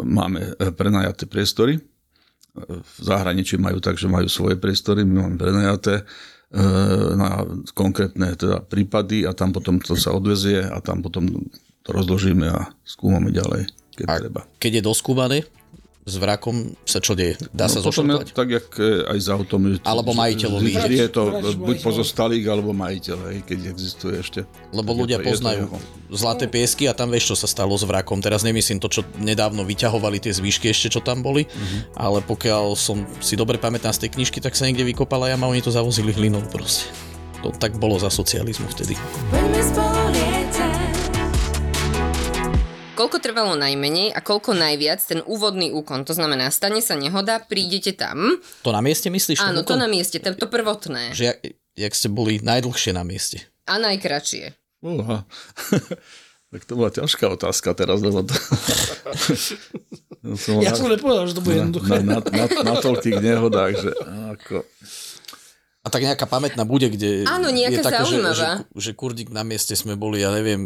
máme 0.00 0.56
prenajaté 0.74 1.28
priestory, 1.28 1.78
v 2.58 2.96
zahraničí 3.00 3.56
majú 3.56 3.78
tak, 3.78 3.96
že 3.96 4.10
majú 4.10 4.26
svoje 4.26 4.58
priestory, 4.58 5.06
my 5.06 5.26
máme 5.26 5.36
prenajaté 5.38 6.02
e, 6.02 6.04
na 7.14 7.46
konkrétne 7.72 8.34
teda 8.34 8.62
prípady 8.66 9.22
a 9.24 9.32
tam 9.32 9.54
potom 9.54 9.78
to 9.78 9.94
sa 9.94 10.10
odvezie 10.10 10.66
a 10.66 10.78
tam 10.82 11.00
potom 11.00 11.30
to 11.80 11.90
rozložíme 11.94 12.46
a 12.50 12.70
skúmame 12.82 13.30
ďalej, 13.30 13.70
keď 13.94 14.06
A 14.10 14.14
treba. 14.18 14.40
keď 14.58 14.80
je 14.80 14.82
doskúmané, 14.82 15.38
s 16.00 16.14
vrakom 16.16 16.56
sa 16.82 16.96
čo 16.96 17.12
deje? 17.12 17.36
Dá 17.50 17.64
sa 17.64 17.78
No, 17.78 17.80
je 17.80 17.86
zošrotovať? 17.86 18.28
tak, 18.32 18.48
jak 18.50 18.66
e, 18.74 19.06
aj 19.06 19.18
s 19.18 19.28
autom. 19.28 19.78
Alebo 19.80 20.10
majiteľovi. 20.10 20.70
Vždy 20.72 20.96
je 20.98 21.08
to 21.08 21.22
Vrač- 21.28 21.54
buď 21.54 21.76
majiteľ. 21.76 21.86
pozostalík, 21.86 22.44
alebo 22.44 22.70
majiteľ, 22.72 23.18
hej, 23.26 23.38
keď 23.42 23.58
existuje 23.68 24.14
ešte. 24.16 24.40
Lebo 24.70 24.90
ľudia 24.92 25.16
to- 25.16 25.22
to 25.22 25.30
poznajú 25.30 25.64
jeho. 25.66 25.78
zlaté 26.10 26.44
piesky 26.46 26.84
a 26.84 26.92
tam 26.92 27.08
vieš, 27.08 27.30
čo 27.30 27.36
sa 27.36 27.46
stalo 27.46 27.72
s 27.72 27.82
vrakom. 27.82 28.18
Teraz 28.18 28.40
nemyslím 28.40 28.78
to, 28.78 28.88
čo 28.88 29.00
nedávno 29.16 29.62
vyťahovali 29.62 30.18
tie 30.18 30.32
zvyšky 30.32 30.68
ešte, 30.68 30.90
čo 30.90 31.00
tam 31.00 31.20
boli, 31.20 31.44
Mhm. 31.44 31.94
ale 31.94 32.18
pokiaľ 32.20 32.74
som 32.74 33.04
si 33.18 33.34
dobre 33.34 33.56
pamätám 33.56 33.92
z 33.92 34.02
tej 34.02 34.10
knižky, 34.12 34.38
tak 34.38 34.52
sa 34.52 34.64
niekde 34.64 34.82
vykopala 34.84 35.28
jama 35.28 35.46
a 35.46 35.50
oni 35.50 35.60
to 35.60 35.70
zavozili 35.70 36.10
hlinou 36.10 36.42
proste. 36.44 36.88
To 37.40 37.48
tak 37.50 37.76
bolo 37.76 37.96
za 37.96 38.08
socializmu 38.08 38.68
vtedy. 38.68 38.96
Lietať. 39.30 40.29
Koľko 43.00 43.16
trvalo 43.16 43.56
najmenej 43.56 44.12
a 44.12 44.20
koľko 44.20 44.52
najviac 44.52 45.00
ten 45.00 45.24
úvodný 45.24 45.72
úkon? 45.72 46.04
To 46.04 46.12
znamená, 46.12 46.52
stane 46.52 46.84
sa 46.84 47.00
nehoda, 47.00 47.40
prídete 47.40 47.96
tam. 47.96 48.36
To 48.60 48.76
na 48.76 48.84
mieste 48.84 49.08
myslíš? 49.08 49.40
Áno, 49.40 49.64
to 49.64 49.72
na 49.80 49.88
mieste, 49.88 50.20
to, 50.20 50.36
to 50.36 50.44
prvotné. 50.44 51.16
Že 51.16 51.32
jak, 51.32 51.38
jak 51.80 51.92
ste 51.96 52.12
boli 52.12 52.44
najdlhšie 52.44 52.92
na 52.92 53.00
mieste. 53.00 53.48
A 53.64 53.80
najkračšie. 53.80 54.52
Uha. 54.84 55.24
tak 56.52 56.62
to 56.68 56.76
bola 56.76 56.92
ťažká 56.92 57.24
otázka 57.40 57.72
teraz, 57.72 58.04
lebo 58.04 58.20
to... 58.20 58.36
Ja 60.20 60.36
som, 60.36 60.60
Ja 60.60 60.72
som 60.76 60.92
nepovedal, 60.92 61.32
že 61.32 61.40
to 61.40 61.40
bude 61.40 61.56
na, 61.56 61.60
jednoduché. 61.64 62.04
na, 62.04 62.20
na, 62.20 62.44
na, 62.44 62.44
na 62.60 62.74
toľkých 62.76 63.24
nehodách, 63.24 63.72
že 63.80 63.90
ako... 64.36 64.68
A 65.80 65.88
tak 65.88 66.04
nejaká 66.04 66.28
pamätná 66.28 66.68
bude, 66.68 66.92
kde 66.92 67.24
Áno, 67.24 67.48
nejaká 67.48 67.80
je 67.80 67.86
také, 67.88 68.04
že, 68.04 68.04
že, 68.04 68.20
zaujímavá. 68.20 68.50
že 68.76 68.90
kurník 68.92 69.32
na 69.32 69.48
mieste 69.48 69.72
sme 69.72 69.96
boli, 69.96 70.20
ja 70.20 70.28
neviem, 70.28 70.60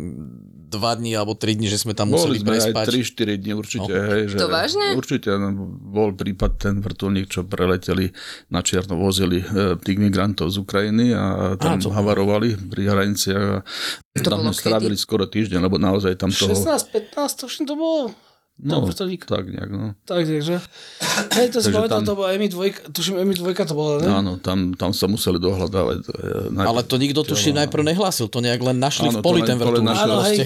dva 0.74 0.98
dní 0.98 1.14
alebo 1.14 1.38
tri 1.38 1.54
dní, 1.54 1.70
že 1.70 1.78
sme 1.78 1.94
tam 1.94 2.10
Boli 2.10 2.18
museli 2.18 2.36
sme 2.42 2.48
prespať. 2.50 2.86
3-4 2.90 3.42
dní 3.42 3.52
určite. 3.54 3.92
No. 3.94 4.10
Hej, 4.10 4.22
že, 4.34 4.36
To 4.42 4.46
vážne? 4.50 4.86
Určite. 4.98 5.28
no, 5.38 5.48
Bol 5.94 6.18
prípad 6.18 6.52
ten 6.58 6.74
vrtulník, 6.82 7.30
čo 7.30 7.46
preleteli 7.46 8.10
na 8.50 8.60
Čierno, 8.66 8.98
vozili 8.98 9.38
e, 9.40 9.78
tých 9.78 9.98
migrantov 10.02 10.50
z 10.50 10.58
Ukrajiny 10.58 11.14
a 11.14 11.54
tam 11.54 11.78
to- 11.78 11.94
havarovali 11.94 12.58
pri 12.58 12.82
hraniciach 12.90 13.44
a 13.54 13.58
To 14.18 14.26
tam 14.26 14.42
sme 14.42 14.54
strávili 14.54 14.96
skoro 14.98 15.30
týždeň, 15.30 15.62
lebo 15.62 15.78
naozaj 15.78 16.18
tam 16.18 16.34
toho... 16.34 16.50
16, 16.50 17.14
15, 17.14 17.40
to 17.40 17.46
to 17.46 17.74
bolo. 17.78 18.10
No, 18.56 18.80
vrtulník. 18.80 19.26
tak 19.26 19.44
nejak, 19.44 19.66
no. 19.68 19.98
Tak, 20.04 20.24
takže. 20.24 20.62
Hej, 21.34 21.50
to 21.50 21.58
si 21.58 21.68
Takže 21.68 21.74
pamätám, 21.74 22.00
tam- 22.00 22.06
to 22.06 22.14
bola 22.14 22.30
Emi 22.30 22.46
2, 22.46 22.62
tuším 22.88 23.18
Emi 23.18 23.34
2 23.34 23.50
to 23.60 23.74
bola, 23.74 23.98
ne? 23.98 24.06
Áno, 24.06 24.32
tam, 24.38 24.72
tam 24.72 24.90
sa 24.90 25.04
museli 25.04 25.36
dohľadávať. 25.36 26.06
najprv- 26.48 26.62
Ale 26.64 26.80
to 26.82 26.94
nikto 26.96 27.20
tuším 27.24 27.54
najprv 27.56 27.82
nehlásil, 27.84 28.24
to 28.24 28.38
nejak 28.38 28.62
len 28.62 28.78
našli 28.78 29.10
Áno, 29.10 29.18
v 29.18 29.22
poli 29.22 29.42
ten 29.42 29.58
vrtulník. 29.58 29.90
našli. 29.90 30.06
Áno, 30.06 30.16
hej. 30.22 30.36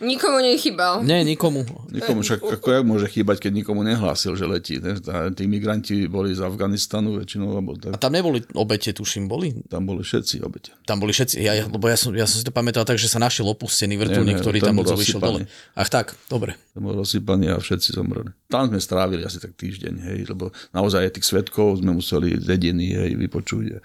Nikomu 0.00 0.42
nechybal. 0.42 0.94
Nie, 1.00 1.22
nikomu. 1.22 1.62
Nikomu 1.88 2.20
však, 2.20 2.42
ako 2.42 2.66
jak 2.68 2.84
môže 2.84 3.06
chýbať, 3.06 3.36
keď 3.40 3.52
nikomu 3.54 3.80
nehlásil, 3.80 4.34
že 4.34 4.42
letí. 4.42 4.76
Ne? 4.76 4.98
Tí 5.30 5.46
migranti 5.46 6.06
boli 6.06 6.34
z 6.34 6.42
Afganistanu 6.42 7.14
väčšinou, 7.16 7.54
lebo 7.54 7.78
A 7.78 7.94
tak, 7.94 8.02
tam 8.02 8.10
neboli 8.10 8.42
obete, 8.52 8.90
tuším, 8.90 9.30
boli? 9.30 9.54
tam 9.64 9.86
boli 9.86 10.02
všetci 10.02 10.42
obete. 10.42 10.74
Tam 10.82 10.98
boli 10.98 11.14
všetci, 11.14 11.38
ja, 11.38 11.54
ja- 11.54 11.68
lebo 11.68 11.86
ja 11.86 11.94
som, 11.94 12.10
ja 12.10 12.26
som 12.26 12.36
si 12.36 12.44
to 12.44 12.50
pamätal 12.50 12.82
tak, 12.82 12.98
že 12.98 13.06
sa 13.06 13.16
našiel 13.16 13.46
opustený 13.46 13.94
vrtulník, 13.96 14.42
ktorý 14.42 14.58
tam 14.58 14.74
bol 14.74 14.82
moc 14.82 14.98
vyšiel 14.98 15.22
dole. 15.22 15.46
Ach 15.72 15.86
tak, 15.86 16.18
dobre. 16.26 16.58
Tam 16.74 16.82
bol 16.82 16.98
rozsypaný 16.98 17.51
a 17.52 17.60
všetci 17.60 17.94
zomreli. 17.94 18.32
Tam 18.48 18.68
sme 18.68 18.80
strávili 18.80 19.22
asi 19.24 19.38
tak 19.38 19.56
týždeň, 19.56 19.94
hej, 20.08 20.18
lebo 20.28 20.52
naozaj 20.72 21.08
aj 21.08 21.12
tých 21.20 21.28
svetkov 21.28 21.80
sme 21.80 21.96
museli 21.96 22.36
dediny 22.36 22.96
hej, 22.96 23.12
vypočuť. 23.16 23.64
E, 23.68 23.78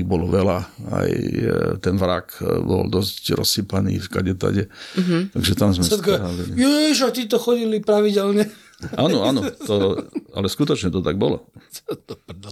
ich 0.00 0.06
bolo 0.06 0.30
veľa, 0.30 0.58
aj 0.94 1.10
e, 1.10 1.48
ten 1.82 1.98
vrak 1.98 2.38
e, 2.40 2.58
bol 2.62 2.86
dosť 2.86 3.34
rozsypaný 3.38 3.98
v 4.02 4.08
kade 4.10 4.34
tade. 4.38 4.64
Mm-hmm. 4.98 5.20
Takže 5.34 5.52
tam 5.58 5.70
sme 5.74 5.84
Všetko, 5.86 6.10
strávili. 6.14 6.50
jež, 6.58 6.96
a 7.06 7.10
títo 7.10 7.36
chodili 7.42 7.82
pravidelne. 7.82 8.46
Áno, 8.98 9.24
áno, 9.24 9.40
to, 9.54 10.04
ale 10.34 10.46
skutočne 10.50 10.90
to 10.90 11.00
tak 11.00 11.16
bolo. 11.16 11.46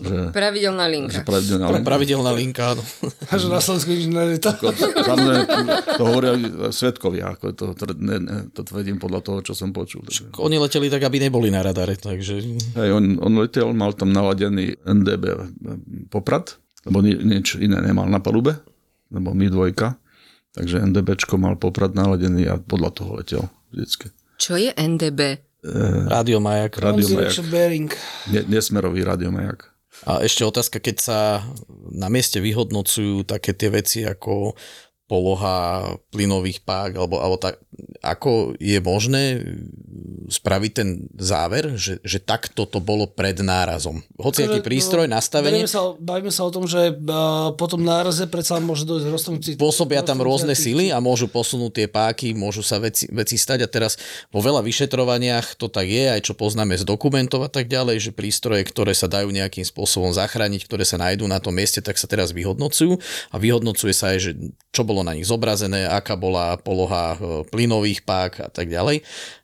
Že, 0.01 0.31
Pravidelná 0.33 0.87
linka. 0.89 1.21
že 1.21 1.27
pravidelne, 1.27 1.65
ale, 1.67 1.83
Pravidelná 1.83 2.33
linka, 2.33 2.73
áno. 2.73 2.83
A 3.29 3.35
že 3.37 3.51
na 3.51 3.61
Slovensku 3.61 3.91
nič. 3.93 4.09
Samozrejme, 5.03 5.45
to 5.99 6.03
hovoria 6.07 6.33
svetkovia, 6.71 7.37
ako 7.37 7.53
to, 7.53 7.65
to, 7.75 7.85
ne, 7.99 8.17
ne, 8.23 8.37
to 8.55 8.63
tvrdím 8.65 8.97
podľa 9.03 9.21
toho, 9.21 9.39
čo 9.45 9.53
som 9.53 9.75
počul. 9.75 10.07
Takže. 10.07 10.33
Oni 10.41 10.57
leteli 10.57 10.89
tak, 10.89 11.03
aby 11.05 11.21
neboli 11.21 11.51
na 11.51 11.61
radare, 11.61 11.99
takže... 11.99 12.41
Hej, 12.79 12.91
on, 12.95 13.19
on 13.21 13.33
letel, 13.43 13.75
mal 13.77 13.93
tam 13.93 14.15
naladený 14.15 14.79
NDB 14.87 15.25
Poprad, 16.09 16.57
lebo 16.89 17.03
ni, 17.05 17.19
nič 17.19 17.59
iné 17.59 17.83
nemal 17.83 18.09
na 18.09 18.23
palube, 18.23 18.57
lebo 19.13 19.35
my 19.37 19.47
dvojka. 19.53 19.99
Takže 20.53 20.85
NDBčko 20.85 21.41
mal 21.41 21.57
Poprad 21.57 21.97
naladený 21.97 22.45
a 22.49 22.61
podľa 22.61 22.91
toho 22.93 23.11
letel 23.21 23.43
vždycky. 23.73 24.13
Čo 24.37 24.61
je 24.61 24.71
NDB? 24.75 25.52
Rádio 26.11 26.43
Majak. 26.43 26.83
Radio 26.83 27.07
Direction 27.07 27.47
bearing. 27.47 27.89
Ne, 28.35 28.43
nesmerový 28.51 29.07
radiomajak. 29.07 29.71
A 30.03 30.27
ešte 30.27 30.43
otázka, 30.43 30.83
keď 30.83 30.97
sa 30.99 31.19
na 31.95 32.11
mieste 32.11 32.43
vyhodnocujú 32.43 33.23
také 33.23 33.55
tie 33.55 33.71
veci 33.71 34.03
ako 34.03 34.59
poloha 35.13 35.93
plynových 36.09 36.65
pák, 36.65 36.97
alebo, 36.97 37.21
alebo 37.21 37.37
tak, 37.37 37.61
ako 38.01 38.57
je 38.57 38.81
možné 38.81 39.45
spraviť 40.33 40.73
ten 40.73 40.89
záver, 41.21 41.77
že, 41.77 42.01
že 42.01 42.17
takto 42.17 42.65
to 42.65 42.81
bolo 42.81 43.05
pred 43.05 43.37
nárazom. 43.37 44.01
Hoci 44.17 44.49
aký 44.49 44.65
prístroj, 44.65 45.05
no, 45.05 45.21
nastavenie, 45.21 45.69
Bavíme 45.69 45.69
sa, 45.69 45.81
o- 45.85 45.97
bavíme 46.01 46.33
sa 46.33 46.49
o 46.49 46.51
tom, 46.51 46.65
že 46.65 46.97
uh, 46.97 47.53
po 47.53 47.69
tom 47.69 47.85
náraze 47.85 48.25
predsa 48.25 48.57
môže 48.57 48.89
dojsť 48.89 49.07
roztomci. 49.13 49.51
pôsobia 49.61 50.01
tam 50.01 50.25
rôzne 50.25 50.57
sily 50.57 50.89
a 50.89 51.05
môžu 51.05 51.29
posunúť 51.29 51.85
tie 51.85 51.87
páky, 51.93 52.33
môžu 52.33 52.65
sa 52.65 52.81
veci, 52.81 53.05
veci 53.13 53.37
stať 53.37 53.67
a 53.67 53.69
teraz 53.69 54.01
vo 54.33 54.41
veľa 54.41 54.65
vyšetrovaniach 54.65 55.61
to 55.61 55.69
tak 55.69 55.93
je, 55.93 56.09
aj 56.09 56.25
čo 56.25 56.33
poznáme 56.33 56.73
z 56.81 56.89
dokumentov 56.89 57.45
a 57.45 57.53
tak 57.53 57.69
ďalej, 57.69 58.09
že 58.09 58.17
prístroje, 58.17 58.65
ktoré 58.65 58.97
sa 58.97 59.13
dajú 59.13 59.29
nejakým 59.29 59.69
spôsobom 59.69 60.09
zachrániť, 60.17 60.65
ktoré 60.65 60.89
sa 60.89 60.97
nájdú 60.97 61.29
na 61.29 61.37
tom 61.37 61.53
mieste, 61.53 61.85
tak 61.85 62.01
sa 62.01 62.09
teraz 62.09 62.33
vyhodnocujú 62.33 62.97
a 63.29 63.37
vyhodnocuje 63.37 63.93
sa 63.93 64.17
aj, 64.17 64.19
že 64.25 64.31
čo 64.73 64.89
bolo 64.89 65.02
bolo 65.03 65.11
na 65.11 65.19
nich 65.19 65.27
zobrazené, 65.27 65.91
aká 65.91 66.15
bola 66.15 66.55
poloha 66.63 67.19
e, 67.19 67.43
plynových 67.51 68.07
pák 68.07 68.47
a 68.47 68.49
tak 68.55 68.71
ďalej. 68.71 69.03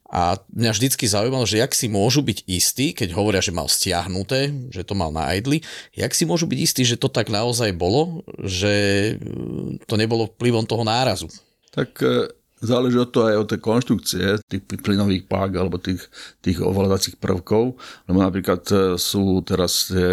A 0.09 0.41
mňa 0.55 0.73
vždycky 0.73 1.05
zaujímalo, 1.05 1.45
že 1.45 1.61
jak 1.61 1.75
si 1.77 1.91
môžu 1.91 2.25
byť 2.25 2.49
istí, 2.49 2.97
keď 2.97 3.13
hovoria, 3.13 3.45
že 3.45 3.53
mal 3.53 3.69
stiahnuté, 3.69 4.73
že 4.73 4.81
to 4.81 4.97
mal 4.97 5.13
na 5.13 5.37
idli, 5.37 5.61
jak 5.93 6.17
si 6.17 6.25
môžu 6.25 6.49
byť 6.49 6.59
istí, 6.65 6.83
že 6.87 6.97
to 6.97 7.13
tak 7.13 7.29
naozaj 7.29 7.75
bolo, 7.75 8.25
že 8.41 8.73
e, 9.19 9.83
to 9.83 9.95
nebolo 9.99 10.31
vplyvom 10.39 10.65
toho 10.65 10.87
nárazu. 10.87 11.27
Tak 11.75 11.99
e, 12.07 12.31
záleží 12.63 12.97
od 13.03 13.11
toho 13.11 13.27
aj 13.29 13.37
od 13.43 13.49
tej 13.51 13.61
konštrukcie 13.61 14.27
tých 14.47 14.63
plynových 14.81 15.27
pák 15.27 15.51
alebo 15.59 15.77
tých, 15.83 16.07
tých 16.41 16.63
ovládacích 16.63 17.19
prvkov, 17.19 17.77
lebo 18.07 18.19
napríklad 18.23 18.63
e, 18.71 18.77
sú 18.97 19.43
teraz 19.43 19.91
tie, 19.91 20.09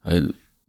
aj 0.00 0.16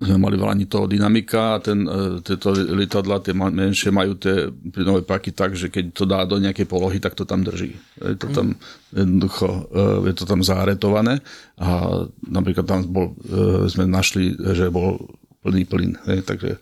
sme 0.01 0.17
mali 0.17 0.33
v 0.33 0.45
Lani 0.49 0.65
toho 0.65 0.89
dynamika 0.89 1.55
a 1.55 1.61
ten, 1.61 1.85
e, 1.85 2.25
tieto 2.25 2.49
lietadla, 2.57 3.21
tie 3.21 3.37
menšie 3.37 3.93
majú 3.93 4.17
tie 4.17 4.49
plynové 4.49 5.05
paky 5.05 5.29
tak, 5.31 5.53
že 5.53 5.69
keď 5.69 5.85
to 5.93 6.03
dá 6.09 6.25
do 6.25 6.41
nejakej 6.41 6.65
polohy, 6.65 6.97
tak 6.97 7.13
to 7.13 7.21
tam 7.21 7.45
drží. 7.45 7.77
Je 8.01 8.17
to 8.17 8.33
tam 8.33 8.57
jednoducho, 8.89 9.69
e, 9.69 10.09
je 10.09 10.15
to 10.17 10.25
tam 10.25 10.41
zaretované 10.41 11.21
a 11.61 12.01
napríklad 12.25 12.65
tam 12.65 12.89
bol, 12.89 13.13
e, 13.29 13.69
sme 13.69 13.85
našli, 13.85 14.33
že 14.57 14.73
bol 14.73 14.97
plný 15.41 15.65
plyn, 15.65 15.97
takže 16.21 16.61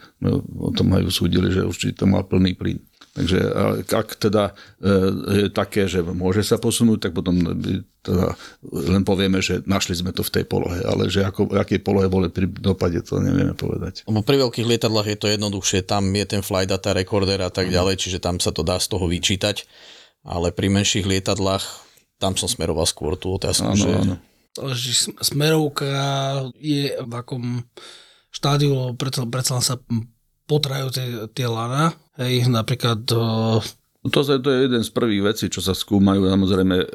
o 0.55 0.71
tom 0.71 0.95
aj 0.95 1.03
usúdili, 1.03 1.51
že 1.51 1.67
určite 1.67 2.03
to 2.03 2.05
mal 2.07 2.23
plný 2.23 2.55
plyn. 2.55 2.79
Takže 3.19 3.39
ak 3.91 4.15
teda 4.15 4.55
e, 4.79 4.91
je 5.43 5.47
také, 5.51 5.91
že 5.91 5.99
môže 5.99 6.39
sa 6.39 6.55
posunúť, 6.55 7.03
tak 7.03 7.11
potom 7.11 7.35
teda 7.99 8.31
len 8.63 9.03
povieme, 9.03 9.43
že 9.43 9.59
našli 9.67 9.91
sme 9.99 10.15
to 10.15 10.23
v 10.23 10.39
tej 10.39 10.45
polohe, 10.47 10.79
ale 10.87 11.11
že 11.11 11.27
ako, 11.27 11.51
aké 11.51 11.83
polohe 11.83 12.07
boli 12.07 12.31
pri 12.31 12.47
dopade, 12.47 13.03
to 13.03 13.19
nevieme 13.19 13.51
povedať. 13.59 14.07
Lebo 14.07 14.23
pri 14.23 14.39
veľkých 14.47 14.69
lietadlách 14.71 15.07
je 15.11 15.19
to 15.19 15.27
jednoduchšie, 15.27 15.83
tam 15.83 16.07
je 16.15 16.23
ten 16.23 16.39
flight 16.39 16.71
data 16.71 16.95
recorder 16.95 17.43
a 17.43 17.51
tak 17.51 17.67
ďalej, 17.67 17.99
čiže 17.99 18.23
tam 18.23 18.39
sa 18.39 18.55
to 18.55 18.63
dá 18.63 18.79
z 18.79 18.87
toho 18.87 19.03
vyčítať, 19.03 19.67
ale 20.23 20.55
pri 20.55 20.71
menších 20.71 21.03
lietadlách 21.03 21.67
tam 22.23 22.39
som 22.39 22.47
smeroval 22.47 22.87
skôr 22.87 23.19
tú 23.19 23.35
otázku, 23.35 23.67
áno, 23.67 23.83
že... 23.83 23.91
Áno. 23.91 24.15
Smerovka 25.19 25.87
je 26.55 26.95
v 26.99 27.13
akom 27.15 27.63
štádiu, 28.31 28.95
preto, 28.95 29.27
predsa 29.27 29.59
sa 29.59 29.75
potrajú 30.49 30.89
tie, 30.89 31.07
tie 31.37 31.45
lana, 31.45 31.93
hej, 32.17 32.49
napríklad 32.49 33.05
to, 33.05 34.23
to 34.41 34.49
je 34.49 34.59
jeden 34.65 34.81
z 34.81 34.91
prvých 34.95 35.23
vecí, 35.27 35.45
čo 35.51 35.61
sa 35.61 35.77
skúmajú, 35.77 36.25
samozrejme 36.25 36.75
e, 36.81 36.85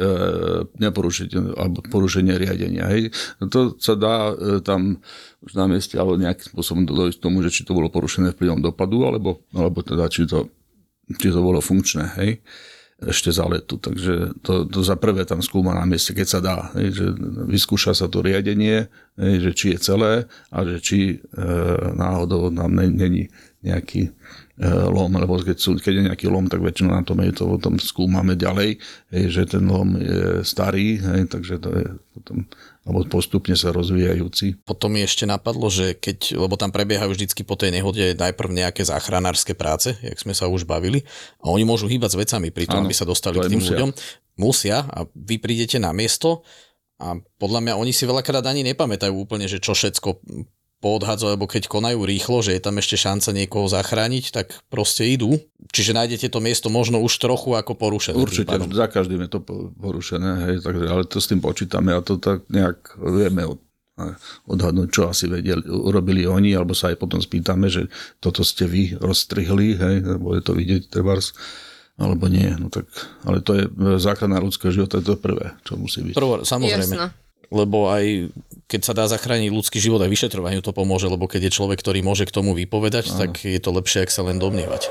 neporušenie 0.80 1.52
alebo 1.54 1.84
porušenie 1.86 2.34
riadenia. 2.34 2.88
Hej. 2.90 3.12
To 3.52 3.76
sa 3.76 3.92
dá 3.92 4.32
e, 4.32 4.58
tam 4.64 5.04
už 5.44 5.52
na 5.52 5.68
mieste 5.68 6.00
alebo 6.00 6.16
nejakým 6.16 6.56
spôsobom 6.56 6.88
dojsť 6.88 7.20
tomu, 7.20 7.44
že 7.44 7.52
či 7.52 7.62
to 7.68 7.76
bolo 7.76 7.92
porušené 7.92 8.32
vplyvom 8.32 8.64
dopadu, 8.64 9.04
alebo, 9.04 9.44
alebo 9.52 9.84
teda 9.84 10.08
či 10.08 10.24
to, 10.24 10.48
či 11.20 11.28
to 11.28 11.44
bolo 11.44 11.60
funkčné. 11.60 12.08
Hej 12.18 12.40
ešte 13.02 13.34
za 13.34 13.44
letu. 13.50 13.76
Takže 13.76 14.38
to, 14.40 14.64
to 14.70 14.80
za 14.86 14.94
prvé 14.94 15.26
tam 15.26 15.42
skúma 15.42 15.74
na 15.74 15.84
mieste, 15.86 16.14
keď 16.14 16.26
sa 16.26 16.40
dá. 16.40 16.56
Hej, 16.78 16.88
že 16.94 17.06
vyskúša 17.50 17.92
sa 17.96 18.06
to 18.06 18.22
riadenie, 18.22 18.86
hej, 19.18 19.34
že 19.42 19.50
či 19.54 19.66
je 19.74 19.78
celé 19.82 20.12
a 20.54 20.58
že 20.62 20.76
či 20.78 20.98
e, 21.10 21.14
náhodou 21.94 22.54
nám 22.54 22.70
není 22.70 23.28
nejaký 23.64 24.12
e, 24.60 24.68
lom, 24.68 25.10
lebo 25.16 25.40
keď, 25.40 25.56
sú, 25.56 25.74
keď 25.80 25.92
je 25.96 26.06
nejaký 26.12 26.26
lom, 26.28 26.46
tak 26.46 26.60
väčšinou 26.60 26.92
na 26.94 27.02
tom 27.02 27.18
je 27.24 27.32
to, 27.32 27.48
potom 27.48 27.80
skúmame 27.80 28.36
ďalej, 28.36 28.76
hej, 29.10 29.24
že 29.32 29.42
ten 29.58 29.64
lom 29.64 29.96
je 29.96 30.44
starý, 30.44 31.00
hej, 31.00 31.26
takže 31.32 31.58
to 31.58 31.70
je 31.72 31.86
potom 32.14 32.44
alebo 32.84 33.08
postupne 33.08 33.56
sa 33.56 33.72
rozvíjajúci. 33.72 34.60
Potom 34.68 34.92
mi 34.92 35.00
ešte 35.00 35.24
napadlo, 35.24 35.72
že 35.72 35.96
keď, 35.96 36.36
lebo 36.36 36.60
tam 36.60 36.68
prebiehajú 36.68 37.16
vždycky 37.16 37.40
po 37.40 37.56
tej 37.56 37.72
nehode 37.72 38.12
najprv 38.12 38.52
nejaké 38.52 38.84
záchranárske 38.84 39.56
práce, 39.56 39.96
jak 40.04 40.20
sme 40.20 40.36
sa 40.36 40.52
už 40.52 40.68
bavili, 40.68 41.00
a 41.40 41.48
oni 41.48 41.64
môžu 41.64 41.88
hýbať 41.88 42.12
s 42.12 42.20
vecami 42.20 42.48
pri 42.52 42.68
tom, 42.68 42.84
ano, 42.84 42.92
aby 42.92 42.94
sa 42.94 43.08
dostali 43.08 43.40
k 43.40 43.48
tým 43.48 43.64
musia. 43.64 43.72
ľuďom. 43.72 43.90
Musia 44.36 44.78
a 44.84 45.08
vy 45.16 45.40
prídete 45.40 45.80
na 45.80 45.96
miesto 45.96 46.44
a 47.00 47.16
podľa 47.40 47.60
mňa 47.64 47.74
oni 47.80 47.92
si 47.96 48.04
veľakrát 48.04 48.44
ani 48.44 48.60
nepamätajú 48.68 49.16
úplne, 49.16 49.48
že 49.48 49.64
čo 49.64 49.72
všetko 49.72 50.20
poodhadzujú, 50.84 51.32
alebo 51.32 51.48
keď 51.48 51.64
konajú 51.72 52.04
rýchlo, 52.04 52.44
že 52.44 52.52
je 52.52 52.60
tam 52.60 52.76
ešte 52.76 53.00
šanca 53.00 53.32
niekoho 53.32 53.64
zachrániť, 53.72 54.24
tak 54.28 54.60
proste 54.68 55.08
idú. 55.08 55.40
Čiže 55.72 55.96
nájdete 55.96 56.28
to 56.28 56.44
miesto 56.44 56.68
možno 56.68 57.00
už 57.00 57.16
trochu 57.16 57.56
ako 57.56 57.72
porušené. 57.72 58.20
Určite, 58.20 58.52
za 58.68 58.86
každým 58.92 59.24
je 59.24 59.30
to 59.32 59.40
porušené, 59.80 60.30
hej, 60.44 60.56
takže, 60.60 60.84
ale 60.84 61.08
to 61.08 61.24
s 61.24 61.32
tým 61.32 61.40
počítame 61.40 61.96
a 61.96 62.04
to 62.04 62.20
tak 62.20 62.44
nejak 62.52 63.00
vieme 63.00 63.48
od, 63.48 63.58
odhadnúť, 64.44 64.88
čo 64.92 65.08
asi 65.08 65.24
vedeli, 65.24 65.64
urobili 65.64 66.28
oni, 66.28 66.52
alebo 66.52 66.76
sa 66.76 66.92
aj 66.92 67.00
potom 67.00 67.24
spýtame, 67.24 67.72
že 67.72 67.88
toto 68.20 68.44
ste 68.44 68.68
vy 68.68 69.00
rozstrihli, 69.00 69.80
hej, 69.80 69.96
lebo 70.04 70.36
je 70.36 70.42
to 70.44 70.52
vidieť 70.52 70.92
trebárs, 70.92 71.32
alebo 71.96 72.28
nie. 72.28 72.52
No 72.60 72.68
tak, 72.68 72.84
ale 73.24 73.40
to 73.40 73.56
je 73.56 73.64
záchrana 73.96 74.36
ľudského 74.44 74.68
života, 74.68 75.00
to 75.00 75.00
je 75.00 75.08
to 75.10 75.16
prvé, 75.16 75.56
čo 75.64 75.80
musí 75.80 76.04
byť. 76.04 76.14
Prvo, 76.14 76.44
samozrejme. 76.44 76.92
Jasno 76.92 77.24
lebo 77.54 77.86
aj 77.86 78.34
keď 78.64 78.80
sa 78.80 78.92
dá 78.96 79.04
zachrániť 79.04 79.52
ľudský 79.52 79.78
život 79.78 80.00
aj 80.00 80.10
vyšetrovaniu 80.10 80.64
to 80.64 80.72
pomôže, 80.72 81.08
lebo 81.08 81.28
keď 81.28 81.48
je 81.48 81.56
človek, 81.60 81.78
ktorý 81.80 82.00
môže 82.00 82.24
k 82.24 82.34
tomu 82.34 82.56
vypovedať, 82.56 83.12
Aha. 83.12 83.18
tak 83.26 83.44
je 83.44 83.60
to 83.60 83.70
lepšie, 83.76 84.08
ak 84.08 84.10
sa 84.10 84.24
len 84.24 84.40
domnievať. 84.40 84.88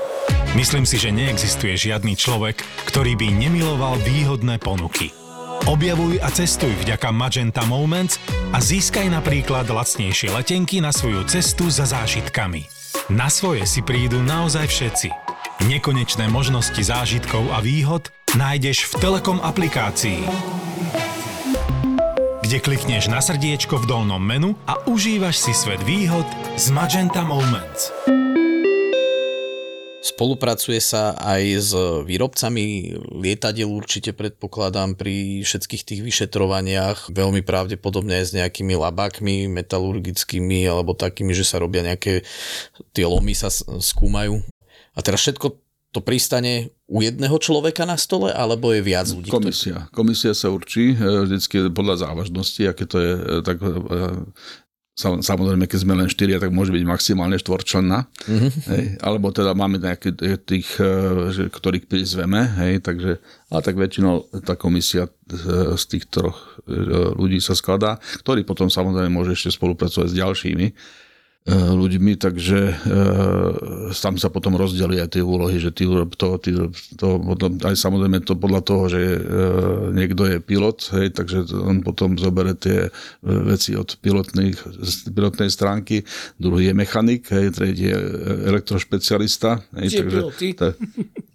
Myslím 0.54 0.86
si, 0.86 0.96
že 1.02 1.10
neexistuje 1.10 1.74
žiadny 1.74 2.14
človek, 2.14 2.62
ktorý 2.86 3.18
by 3.18 3.28
nemiloval 3.34 3.98
výhodné 4.06 4.62
ponuky. 4.62 5.10
Objavuj 5.64 6.20
a 6.20 6.28
cestuj 6.28 6.76
vďaka 6.84 7.08
Magenta 7.08 7.64
Moments 7.64 8.20
a 8.52 8.60
získaj 8.60 9.08
napríklad 9.08 9.64
lacnejšie 9.66 10.28
letenky 10.30 10.78
na 10.84 10.92
svoju 10.92 11.24
cestu 11.24 11.72
za 11.72 11.88
zážitkami. 11.88 12.68
Na 13.08 13.32
svoje 13.32 13.64
si 13.64 13.80
prídu 13.80 14.20
naozaj 14.20 14.68
všetci. 14.68 15.08
Nekonečné 15.70 16.28
možnosti 16.28 16.78
zážitkov 16.78 17.48
a 17.54 17.64
výhod 17.64 18.12
nájdeš 18.36 18.92
v 18.92 18.92
Telekom 19.00 19.38
aplikácii 19.40 20.63
kde 22.44 22.60
klikneš 22.60 23.08
na 23.08 23.24
srdiečko 23.24 23.80
v 23.80 23.88
dolnom 23.88 24.20
menu 24.20 24.52
a 24.68 24.76
užívaš 24.84 25.40
si 25.48 25.56
svet 25.56 25.80
výhod 25.88 26.28
z 26.60 26.76
Magenta 26.76 27.24
Moments. 27.24 27.88
Spolupracuje 30.04 30.76
sa 30.76 31.16
aj 31.16 31.42
s 31.56 31.72
výrobcami 32.04 32.92
lietadiel 33.16 33.72
určite 33.72 34.12
predpokladám 34.12 34.92
pri 34.92 35.40
všetkých 35.40 35.82
tých 35.88 36.00
vyšetrovaniach, 36.04 37.08
veľmi 37.16 37.40
pravdepodobne 37.40 38.20
aj 38.20 38.24
s 38.28 38.36
nejakými 38.36 38.76
labákmi 38.76 39.48
metalurgickými 39.48 40.68
alebo 40.68 40.92
takými, 40.92 41.32
že 41.32 41.48
sa 41.48 41.56
robia 41.56 41.80
nejaké, 41.80 42.28
tie 42.92 43.08
lomy 43.08 43.32
sa 43.32 43.48
skúmajú. 43.80 44.44
A 44.92 45.00
teraz 45.00 45.24
všetko 45.24 45.63
to 45.94 46.02
pristane 46.02 46.74
u 46.90 46.98
jedného 47.06 47.38
človeka 47.38 47.86
na 47.86 47.94
stole, 47.94 48.34
alebo 48.34 48.74
je 48.74 48.82
viac 48.82 49.06
ľudí? 49.06 49.30
Komisia. 49.30 49.86
Komisia 49.94 50.34
sa 50.34 50.50
určí 50.50 50.92
e, 50.92 50.96
vždycky 50.98 51.70
podľa 51.70 52.10
závažnosti, 52.10 52.62
aké 52.66 52.84
to 52.90 52.98
je, 52.98 53.12
e, 53.14 53.22
tak 53.46 53.62
e, 53.62 53.70
Samozrejme, 54.94 55.66
keď 55.66 55.78
sme 55.82 55.98
len 55.98 56.06
štyria, 56.06 56.38
tak 56.38 56.54
môže 56.54 56.70
byť 56.70 56.86
maximálne 56.86 57.34
štvorčlenná. 57.34 58.06
Mm-hmm. 58.30 58.50
Hej, 58.70 58.84
alebo 59.02 59.34
teda 59.34 59.50
máme 59.50 59.82
nejakých 59.82 60.38
tých, 60.46 60.70
ktorých 61.50 61.90
prizveme, 61.90 62.46
hej, 62.62 62.78
takže, 62.78 63.18
ale 63.50 63.60
tak 63.66 63.74
väčšinou 63.74 64.30
tá 64.46 64.54
komisia 64.54 65.10
z 65.74 65.84
tých 65.90 66.06
troch 66.06 66.62
ľudí 67.18 67.42
sa 67.42 67.58
skladá, 67.58 67.98
ktorý 68.22 68.46
potom 68.46 68.70
samozrejme 68.70 69.10
môže 69.10 69.34
ešte 69.34 69.58
spolupracovať 69.58 70.14
s 70.14 70.14
ďalšími 70.14 70.66
ľuďmi, 71.52 72.16
takže 72.16 72.72
e, 72.72 72.74
tam 73.92 74.16
sa 74.16 74.32
potom 74.32 74.56
rozdelí 74.56 74.96
aj 74.96 75.12
tie 75.12 75.20
úlohy, 75.20 75.60
že 75.60 75.76
ty 75.76 75.84
to, 76.16 76.40
ty 76.40 76.56
to, 76.96 77.08
potom, 77.20 77.60
aj 77.60 77.76
samozrejme 77.76 78.24
to 78.24 78.32
podľa 78.32 78.64
toho, 78.64 78.88
že 78.88 78.96
e, 78.96 79.20
niekto 79.92 80.24
je 80.24 80.40
pilot, 80.40 80.88
hej, 80.96 81.12
takže 81.12 81.44
on 81.60 81.84
potom 81.84 82.16
zobere 82.16 82.56
tie 82.56 82.88
veci 83.20 83.76
od 83.76 83.92
pilotných, 83.92 84.56
pilotnej 85.12 85.52
stránky, 85.52 86.08
druhý 86.40 86.72
je 86.72 86.74
mechanik, 86.80 87.28
hej, 87.28 87.52
tretí 87.52 87.92
je 87.92 87.98
elektrošpecialista. 88.48 89.60
Hej, 89.76 90.00
takže, 90.00 90.18
piloty? 90.24 90.48
Tak, 90.56 90.80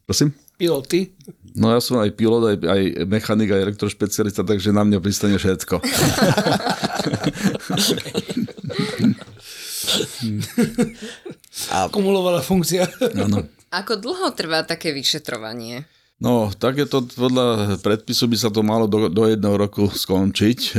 prosím? 0.10 0.34
Piloty? 0.58 1.14
No 1.54 1.70
ja 1.70 1.78
som 1.78 2.02
aj 2.02 2.18
pilot, 2.18 2.50
aj, 2.50 2.58
aj 2.66 2.82
mechanik, 3.06 3.54
aj 3.54 3.62
elektrošpecialista, 3.62 4.42
takže 4.42 4.74
na 4.74 4.82
mňa 4.90 4.98
pristane 5.06 5.38
všetko. 5.38 5.86
A... 11.74 11.90
Kumulovaná 11.92 12.40
funkcia. 12.40 12.88
Áno. 13.18 13.44
Ako 13.70 14.02
dlho 14.02 14.34
trvá 14.34 14.66
také 14.66 14.96
vyšetrovanie? 14.96 15.86
No, 16.20 16.52
takéto 16.52 17.00
podľa 17.00 17.80
predpisu 17.80 18.28
by 18.28 18.36
sa 18.36 18.52
to 18.52 18.60
malo 18.60 18.92
do, 18.92 19.08
do 19.08 19.24
jedného 19.24 19.56
roku 19.56 19.88
skončiť. 19.88 20.60
E, 20.60 20.72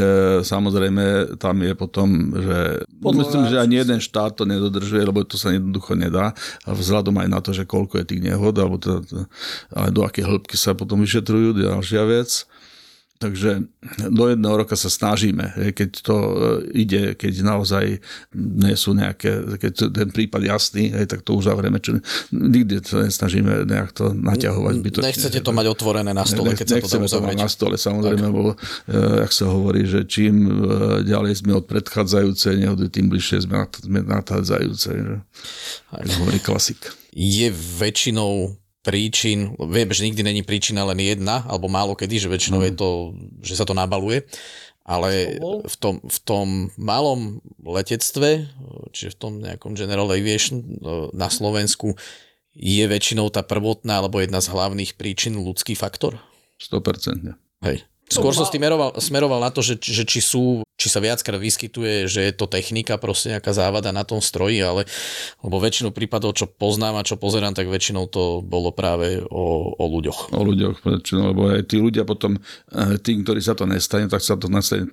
samozrejme, 0.44 1.37
tam 1.40 1.64
je 1.64 1.73
potom, 1.73 2.09
že 2.37 2.85
podľa 3.01 3.20
myslím, 3.25 3.44
že 3.49 3.57
ani 3.57 3.75
jeden 3.81 4.01
štát 4.05 4.37
to 4.37 4.44
nedodržuje, 4.44 5.01
lebo 5.01 5.25
to 5.25 5.40
sa 5.40 5.57
jednoducho 5.57 5.96
nedá. 5.96 6.37
A 6.68 6.77
vzhľadom 6.77 7.16
aj 7.25 7.29
na 7.33 7.40
to, 7.40 7.57
že 7.57 7.64
koľko 7.64 8.05
je 8.05 8.09
tých 8.12 8.20
nehod, 8.20 8.53
alebo 8.61 8.77
to, 8.77 9.01
ale 9.73 9.88
do 9.88 10.05
aké 10.05 10.20
hĺbky 10.20 10.61
sa 10.61 10.77
potom 10.77 11.01
vyšetrujú, 11.01 11.57
ďalšia 11.57 12.05
vec. 12.05 12.44
Takže 13.20 13.68
do 14.09 14.33
jedného 14.33 14.64
roka 14.64 14.72
sa 14.80 14.88
snažíme, 14.88 15.52
keď 15.76 15.90
to 16.00 16.16
e, 16.16 16.33
ide, 16.72 17.12
keď 17.20 17.44
naozaj 17.44 18.00
nie 18.33 18.74
sú 18.80 18.96
nejaké, 18.96 19.61
keď 19.61 19.92
ten 19.92 20.09
prípad 20.09 20.40
jasný, 20.40 20.88
tak 21.04 21.20
to 21.20 21.37
uzavrieme. 21.37 21.76
Čiže 21.85 22.00
nikdy 22.33 22.80
to 22.80 23.04
nesnažíme 23.04 23.68
nejak 23.68 23.92
to 23.92 24.16
naťahovať. 24.16 24.74
Bytočne. 24.80 25.12
Nechcete 25.12 25.44
to 25.44 25.52
mať 25.52 25.66
otvorené 25.68 26.16
na 26.16 26.24
stole, 26.24 26.56
keď 26.56 26.64
sa 26.64 26.76
to 26.80 26.96
dá 26.96 27.04
uzavrieť. 27.04 27.44
na 27.44 27.50
stole, 27.52 27.76
samozrejme, 27.76 28.24
lebo 28.24 28.56
e, 28.88 28.98
jak 29.28 29.33
sa 29.37 29.52
hovorí, 29.52 29.85
že 29.85 30.09
čím 30.09 30.48
e, 30.48 30.52
ďalej 31.04 31.44
sme 31.44 31.61
od 31.61 31.68
predchádzajúcej 31.68 32.56
nehody, 32.56 32.88
tým 32.88 33.12
bližšie 33.12 33.44
sme, 33.44 33.68
nad- 33.68 33.76
sme 33.85 34.00
nadchádzajúcej. 34.00 34.96
Tak 35.92 36.09
hovorí 36.24 36.40
klasik. 36.40 36.88
je 37.12 37.52
väčšinou 37.52 38.56
príčin, 38.81 39.53
viem, 39.61 39.88
že 39.93 40.09
nikdy 40.09 40.23
není 40.25 40.43
príčina 40.45 40.85
len 40.88 41.01
jedna, 41.01 41.45
alebo 41.45 41.69
málo 41.69 41.93
kedy, 41.93 42.16
že 42.16 42.33
väčšinou 42.33 42.64
je 42.64 42.73
to, 42.73 42.88
že 43.45 43.61
sa 43.61 43.64
to 43.69 43.77
nabaluje, 43.77 44.25
ale 44.88 45.37
v 45.69 45.77
tom, 45.77 46.01
v 46.01 46.19
tom 46.25 46.47
malom 46.81 47.45
letectve, 47.61 48.49
čiže 48.90 49.14
v 49.14 49.19
tom 49.21 49.33
nejakom 49.38 49.77
General 49.77 50.09
Aviation 50.09 50.64
e, 50.64 50.66
na 51.12 51.29
Slovensku, 51.29 51.95
je 52.57 52.83
väčšinou 52.83 53.31
tá 53.31 53.47
prvotná 53.47 54.03
alebo 54.03 54.19
jedna 54.19 54.43
z 54.43 54.51
hlavných 54.51 54.99
príčin 54.99 55.38
ľudský 55.38 55.79
faktor? 55.79 56.19
100%. 56.59 57.37
Hej. 57.62 57.87
Skôr 58.11 58.35
som 58.35 58.42
smeroval, 58.42 58.99
smeroval 58.99 59.38
na 59.38 59.55
to, 59.55 59.62
že, 59.62 59.79
že 59.79 60.03
či 60.03 60.18
sú, 60.18 60.66
či 60.75 60.90
sa 60.90 60.99
viackrát 60.99 61.38
vyskytuje, 61.38 62.11
že 62.11 62.27
je 62.27 62.35
to 62.35 62.51
technika, 62.51 62.99
proste 62.99 63.31
nejaká 63.31 63.55
závada 63.55 63.94
na 63.94 64.03
tom 64.03 64.18
stroji, 64.18 64.59
ale 64.66 64.83
lebo 65.46 65.62
väčšinu 65.62 65.94
prípadov, 65.94 66.35
čo 66.35 66.51
poznám 66.51 66.99
a 66.99 67.07
čo 67.07 67.14
pozerám, 67.14 67.55
tak 67.55 67.70
väčšinou 67.70 68.11
to 68.11 68.42
bolo 68.42 68.75
práve 68.75 69.23
o, 69.31 69.70
o 69.79 69.85
ľuďoch. 69.87 70.35
o 70.35 70.42
ľuďoch? 70.42 70.83
No, 71.14 71.23
lebo 71.31 71.55
aj 71.55 71.70
tí 71.70 71.79
ľudia 71.79 72.03
potom, 72.03 72.42
eh, 72.75 72.99
tým, 72.99 73.23
ktorí 73.23 73.38
sa 73.38 73.55
to 73.55 73.70
nestane, 73.70 74.11
tak 74.11 74.27
sa 74.27 74.35
to 74.35 74.51
nestane, 74.51 74.90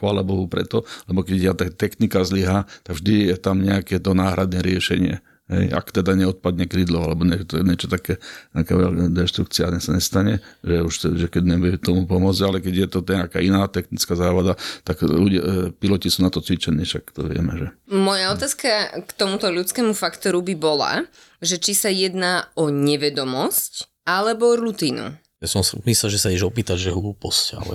chvála 0.00 0.24
Bohu 0.24 0.48
preto, 0.48 0.88
lebo 1.04 1.20
keď 1.20 1.36
ja 1.36 1.52
technika 1.52 2.24
zlyha, 2.24 2.64
tak 2.80 2.96
vždy 2.96 3.28
je 3.28 3.36
tam 3.36 3.60
nejaké 3.60 4.00
to 4.00 4.16
náhradné 4.16 4.64
riešenie. 4.64 5.20
Hej, 5.48 5.72
ak 5.72 5.96
teda 5.96 6.12
neodpadne 6.12 6.68
krídlo, 6.68 7.08
alebo 7.08 7.24
niečo, 7.24 7.64
niečo 7.64 7.88
také, 7.88 8.20
nejaká 8.52 8.72
veľká 8.76 9.04
deštrukcia 9.16 9.72
sa 9.80 9.96
nestane, 9.96 10.44
že 10.60 10.84
už 10.84 10.94
že 11.16 11.26
keď 11.32 11.42
nebude 11.56 11.80
tomu 11.80 12.04
pomôcť, 12.04 12.42
ale 12.44 12.56
keď 12.60 12.74
je 12.84 12.88
to 12.92 13.00
nejaká 13.00 13.40
iná 13.40 13.64
technická 13.64 14.12
závada, 14.12 14.60
tak 14.84 15.00
ľudia, 15.00 15.40
eh, 15.40 15.48
piloti 15.72 16.12
sú 16.12 16.20
na 16.20 16.28
to 16.28 16.44
cvičení, 16.44 16.84
však 16.84 17.16
to 17.16 17.24
vieme, 17.24 17.56
že. 17.56 17.66
Moja 17.88 18.36
otázka 18.36 19.00
k 19.08 19.10
tomuto 19.16 19.48
ľudskému 19.48 19.96
faktoru 19.96 20.44
by 20.44 20.54
bola, 20.60 20.92
že 21.40 21.56
či 21.56 21.72
sa 21.72 21.88
jedná 21.88 22.52
o 22.52 22.68
nevedomosť 22.68 23.88
alebo 24.04 24.52
rutinu. 24.52 25.16
Ja 25.38 25.48
som 25.48 25.62
myslel, 25.64 26.12
že 26.12 26.20
sa 26.20 26.28
ideš 26.28 26.50
opýtať, 26.50 26.76
že 26.76 26.90
hlúposť, 26.92 27.44
ale 27.56 27.72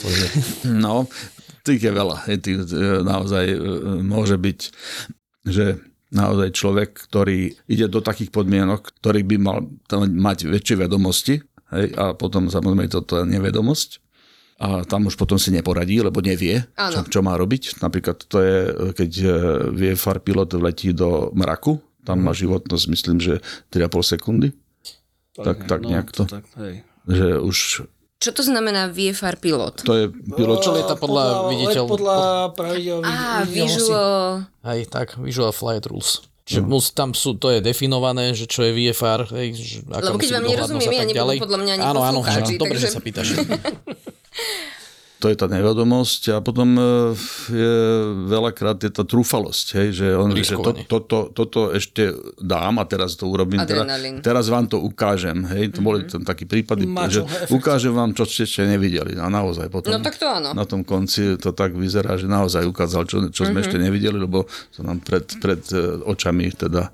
to 0.00 0.06
je... 0.08 0.26
No, 0.74 1.06
tých 1.60 1.86
je 1.86 1.92
veľa. 1.92 2.16
Tých, 2.40 2.58
e, 2.72 3.04
naozaj 3.04 3.44
e, 3.52 3.58
môže 4.00 4.40
byť, 4.40 4.60
že 5.44 5.76
naozaj 6.10 6.54
človek, 6.54 6.90
ktorý 7.06 7.54
ide 7.70 7.86
do 7.86 8.02
takých 8.02 8.34
podmienok, 8.34 8.98
ktorý 8.98 9.22
by 9.26 9.36
mal 9.38 9.58
tam 9.86 10.06
mať 10.06 10.50
väčšie 10.50 10.76
vedomosti, 10.86 11.38
hej, 11.74 11.86
a 11.94 12.12
potom 12.18 12.50
samozrejme 12.50 12.90
je 12.90 12.92
to 12.98 13.02
tá 13.06 13.18
nevedomosť, 13.22 14.02
a 14.60 14.84
tam 14.84 15.08
už 15.08 15.16
potom 15.16 15.40
si 15.40 15.48
neporadí, 15.48 16.04
lebo 16.04 16.20
nevie, 16.20 16.60
čo, 16.76 17.00
čo 17.08 17.20
má 17.24 17.32
robiť. 17.40 17.80
Napríklad 17.80 18.28
to 18.28 18.36
je, 18.44 18.58
keď 18.92 19.10
e, 19.16 19.26
VFR 19.72 20.20
pilot 20.20 20.52
letí 20.60 20.92
do 20.92 21.32
mraku, 21.32 21.80
tam 22.04 22.28
má 22.28 22.36
životnosť, 22.36 22.84
myslím, 22.92 23.16
že 23.24 23.40
3,5 23.72 24.12
sekundy. 24.20 24.52
Tak, 25.32 25.64
tak 25.64 25.80
nejak 25.88 26.12
to. 26.12 26.28
Tak, 26.28 26.44
hej. 26.60 26.84
Že 27.08 27.40
už 27.40 27.56
Čo 28.20 28.36
to 28.36 28.42
znamená 28.44 28.92
VFR 28.92 29.40
pilot? 29.40 29.80
to 29.80 29.96
je 29.96 30.04
pilot, 30.12 30.60
Čo 30.60 30.76
lieta 30.76 30.92
podľa 30.92 31.48
viditeľ- 31.48 31.88
Podľa 31.88 32.18
pravidel 32.52 33.00
Á, 33.00 33.48
visual... 33.48 34.44
Aj 34.60 34.80
tak, 34.86 35.16
Visual 35.16 35.48
Flight 35.50 35.88
Rules. 35.88 36.20
Čiže 36.44 36.60
mus, 36.60 36.92
tam 36.92 37.16
sú, 37.16 37.32
to 37.34 37.48
je 37.48 37.62
definované, 37.62 38.34
že 38.34 38.44
čo 38.44 38.60
je 38.60 38.76
VFR, 38.76 39.24
hej, 39.32 39.54
že 39.54 39.76
aká 39.88 40.12
Lebo 40.12 40.18
keď 40.18 40.30
vám 40.34 40.44
nerozumiem, 40.46 40.90
ja 40.92 41.04
ďalej. 41.16 41.36
podľa 41.40 41.58
mňa 41.62 41.72
ani 41.72 41.82
Áno, 41.82 42.00
áno, 42.02 42.20
poslucháči, 42.20 42.52
dobre, 42.58 42.76
takže- 42.76 42.84
že 42.84 42.88
sa 42.90 43.00
pýtaš. 43.00 43.26
to 45.20 45.28
je 45.28 45.36
tá 45.36 45.44
nevedomosť 45.46 46.32
a 46.32 46.40
potom 46.40 46.72
e, 46.74 46.82
je 47.52 47.72
veľakrát 48.26 48.80
je 48.80 48.88
tá 48.88 49.04
trúfalosť, 49.04 49.66
hej, 49.76 49.88
že, 49.92 50.06
on, 50.16 50.32
že 50.32 50.56
to, 50.56 50.72
Riskovanie. 50.72 50.84
toto, 50.88 51.28
toto 51.30 51.60
ešte 51.70 52.08
dám 52.40 52.80
a 52.80 52.88
teraz 52.88 53.14
to 53.14 53.28
urobím, 53.28 53.60
teda, 53.62 53.84
teraz 54.24 54.48
vám 54.48 54.64
to 54.64 54.80
ukážem, 54.80 55.44
hej, 55.52 55.76
to 55.76 55.84
boli 55.84 56.08
tam 56.08 56.24
takí 56.24 56.48
prípady, 56.48 56.88
Macho 56.88 57.12
že 57.12 57.20
efekt. 57.22 57.52
ukážem 57.52 57.92
vám, 57.92 58.16
čo 58.16 58.24
ste 58.24 58.48
ešte 58.48 58.64
nevideli 58.64 59.20
a 59.20 59.28
naozaj 59.28 59.68
potom 59.68 59.92
No 59.92 60.00
tak 60.00 60.16
to 60.16 60.24
áno. 60.24 60.56
na 60.56 60.64
tom 60.64 60.80
konci 60.80 61.36
to 61.36 61.52
tak 61.52 61.76
vyzerá, 61.76 62.16
že 62.16 62.24
naozaj 62.24 62.64
ukázal, 62.64 63.04
čo, 63.04 63.28
čo 63.28 63.44
sme 63.44 63.60
ešte 63.60 63.76
nevideli, 63.76 64.16
lebo 64.16 64.48
to 64.72 64.80
nám 64.80 65.04
pred, 65.04 65.28
pred 65.36 65.60
e, 65.70 66.00
očami 66.02 66.48
teda 66.50 66.88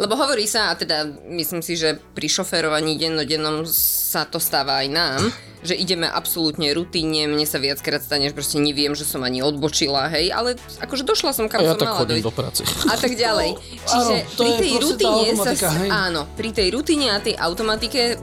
Lebo 0.00 0.16
hovorí 0.16 0.48
sa, 0.48 0.72
a 0.72 0.78
teda 0.78 1.06
myslím 1.32 1.60
si, 1.60 1.76
že 1.78 1.98
pri 2.14 2.28
šoferovaní 2.28 2.96
dennodennom 2.96 3.66
sa 3.68 4.24
to 4.28 4.38
stáva 4.38 4.84
aj 4.84 4.88
nám, 4.90 5.22
že 5.64 5.72
ideme 5.72 6.04
absolútne 6.04 6.68
rutíne, 6.76 7.24
mne 7.24 7.48
sa 7.48 7.56
viackrát 7.56 8.04
stane, 8.04 8.28
že 8.28 8.36
proste 8.36 8.60
neviem, 8.60 8.92
že 8.92 9.08
som 9.08 9.24
ani 9.24 9.40
odbočila, 9.40 10.12
hej, 10.12 10.28
ale 10.28 10.60
akože 10.84 11.08
došla 11.08 11.32
som 11.32 11.48
kam 11.48 11.64
A 11.64 11.72
ja 11.72 11.72
som 11.72 11.80
tak 11.80 11.96
mala 11.96 12.00
chodím 12.04 12.20
do 12.20 12.28
práce. 12.28 12.68
A 12.84 12.94
tak 13.00 13.16
ďalej. 13.16 13.56
Čiže 13.88 14.14
Áno, 14.20 14.36
to 14.36 14.42
pri 14.44 14.50
je 14.52 14.58
tej 14.60 14.72
rutine 14.76 15.28
sa, 15.40 15.52
hej. 15.80 15.88
áno, 15.88 16.28
pri 16.36 16.50
tej 16.52 16.68
rutine 16.68 17.16
a 17.16 17.18
tej 17.18 17.34
automatike 17.40 18.00
e, 18.12 18.14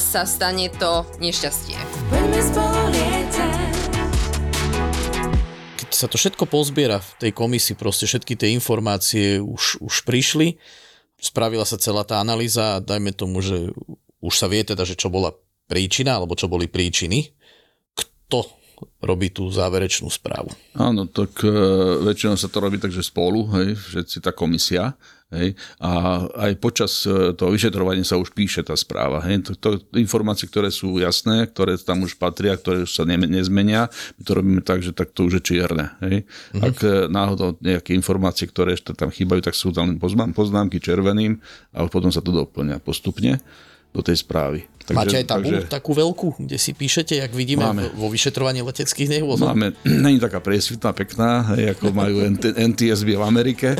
sa 0.00 0.24
stane 0.24 0.72
to 0.72 1.04
nešťastie. 1.20 1.76
Keď 5.84 5.90
sa 5.92 6.08
to 6.08 6.16
všetko 6.16 6.48
pozbiera 6.48 7.04
v 7.04 7.10
tej 7.28 7.30
komisii, 7.36 7.76
proste 7.76 8.08
všetky 8.08 8.40
tie 8.40 8.56
informácie 8.56 9.36
už, 9.36 9.84
už 9.84 10.08
prišli, 10.08 10.56
spravila 11.20 11.68
sa 11.68 11.76
celá 11.76 12.02
tá 12.02 12.18
analýza 12.18 12.76
a 12.76 12.82
dajme 12.82 13.12
tomu, 13.12 13.44
že 13.44 13.70
už 14.20 14.34
sa 14.34 14.48
vie 14.48 14.64
teda, 14.64 14.84
že 14.88 14.96
čo 14.96 15.12
bola 15.12 15.32
príčina, 15.70 16.18
alebo 16.18 16.34
čo 16.34 16.50
boli 16.50 16.66
príčiny. 16.66 17.30
Kto 17.94 18.59
robí 19.00 19.32
tú 19.32 19.48
záverečnú 19.48 20.12
správu? 20.12 20.52
Áno, 20.76 21.08
tak 21.08 21.40
e, 21.40 21.50
väčšinou 22.04 22.36
sa 22.36 22.52
to 22.52 22.58
robí 22.60 22.76
takže 22.76 23.00
spolu, 23.00 23.48
hej, 23.56 23.76
všetci 23.76 24.20
tá 24.20 24.30
komisia, 24.30 24.92
hej, 25.32 25.56
a 25.80 26.22
aj 26.48 26.52
počas 26.60 27.08
e, 27.08 27.32
toho 27.32 27.50
vyšetrovania 27.54 28.04
sa 28.04 28.20
už 28.20 28.36
píše 28.36 28.60
tá 28.60 28.76
správa, 28.76 29.24
hej, 29.24 29.40
to, 29.46 29.56
to 29.56 29.68
informácie, 29.96 30.50
ktoré 30.50 30.68
sú 30.68 31.00
jasné, 31.00 31.48
ktoré 31.48 31.80
tam 31.80 32.04
už 32.04 32.20
patria, 32.20 32.58
ktoré 32.58 32.84
už 32.84 32.92
sa 32.92 33.08
ne, 33.08 33.16
nezmenia, 33.16 33.88
my 34.20 34.22
to 34.26 34.32
robíme 34.36 34.60
tak, 34.60 34.84
že 34.84 34.92
tak 34.92 35.16
to 35.16 35.30
už 35.30 35.40
je 35.40 35.42
čierne, 35.54 35.96
hej. 36.04 36.26
Mm-hmm. 36.26 36.60
Ak 36.60 36.76
e, 36.84 36.90
náhodou 37.08 37.56
nejaké 37.62 37.96
informácie, 37.96 38.50
ktoré 38.50 38.76
ešte 38.76 38.92
tam 38.92 39.08
chýbajú, 39.08 39.40
tak 39.40 39.56
sú 39.56 39.72
tam 39.72 39.96
poznám, 39.96 40.36
poznámky 40.36 40.82
červeným 40.82 41.40
a 41.72 41.88
potom 41.88 42.12
sa 42.12 42.20
to 42.20 42.34
doplňa 42.34 42.82
postupne 42.84 43.40
do 43.90 44.00
tej 44.02 44.22
správy. 44.22 44.66
Takže, 44.90 44.98
Máte 44.98 45.16
aj 45.22 45.26
tabulu 45.30 45.58
takú 45.70 45.94
veľkú, 45.94 46.28
kde 46.42 46.58
si 46.58 46.74
píšete, 46.74 47.22
jak 47.22 47.30
vidíme 47.30 47.62
Máme. 47.62 47.94
vo 47.94 48.10
vyšetrovaní 48.10 48.58
leteckých 48.66 49.06
nehôd? 49.06 49.38
Máme, 49.38 49.70
není 50.04 50.18
taká 50.18 50.42
priesvitná, 50.42 50.90
pekná, 50.90 51.46
ako 51.54 51.94
majú 51.94 52.26
NT, 52.26 52.58
NTSB 52.74 53.14
v 53.14 53.22
Amerike, 53.22 53.78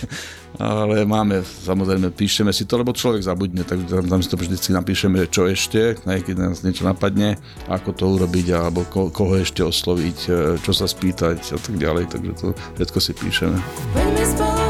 ale 0.60 1.08
máme, 1.08 1.40
samozrejme, 1.40 2.12
píšeme 2.12 2.52
si 2.52 2.68
to, 2.68 2.76
lebo 2.76 2.92
človek 2.92 3.24
zabudne, 3.24 3.64
tak 3.64 3.80
tam, 3.88 4.04
tam 4.04 4.20
si 4.20 4.28
to 4.28 4.36
vždycky 4.36 4.76
napíšeme, 4.76 5.24
čo 5.32 5.48
ešte, 5.48 5.96
keď 6.04 6.36
nás 6.36 6.60
niečo 6.60 6.84
napadne, 6.84 7.40
ako 7.72 7.96
to 7.96 8.04
urobiť, 8.12 8.46
alebo 8.52 8.84
ko, 8.92 9.08
koho 9.08 9.40
ešte 9.40 9.64
osloviť, 9.64 10.18
e, 10.28 10.30
čo 10.60 10.72
sa 10.76 10.84
spýtať 10.84 11.56
a 11.56 11.58
tak 11.58 11.80
ďalej, 11.80 12.12
takže 12.12 12.32
to 12.36 12.46
všetko 12.76 12.98
si 13.00 13.12
píšeme. 13.16 13.56
Poďme 13.96 14.61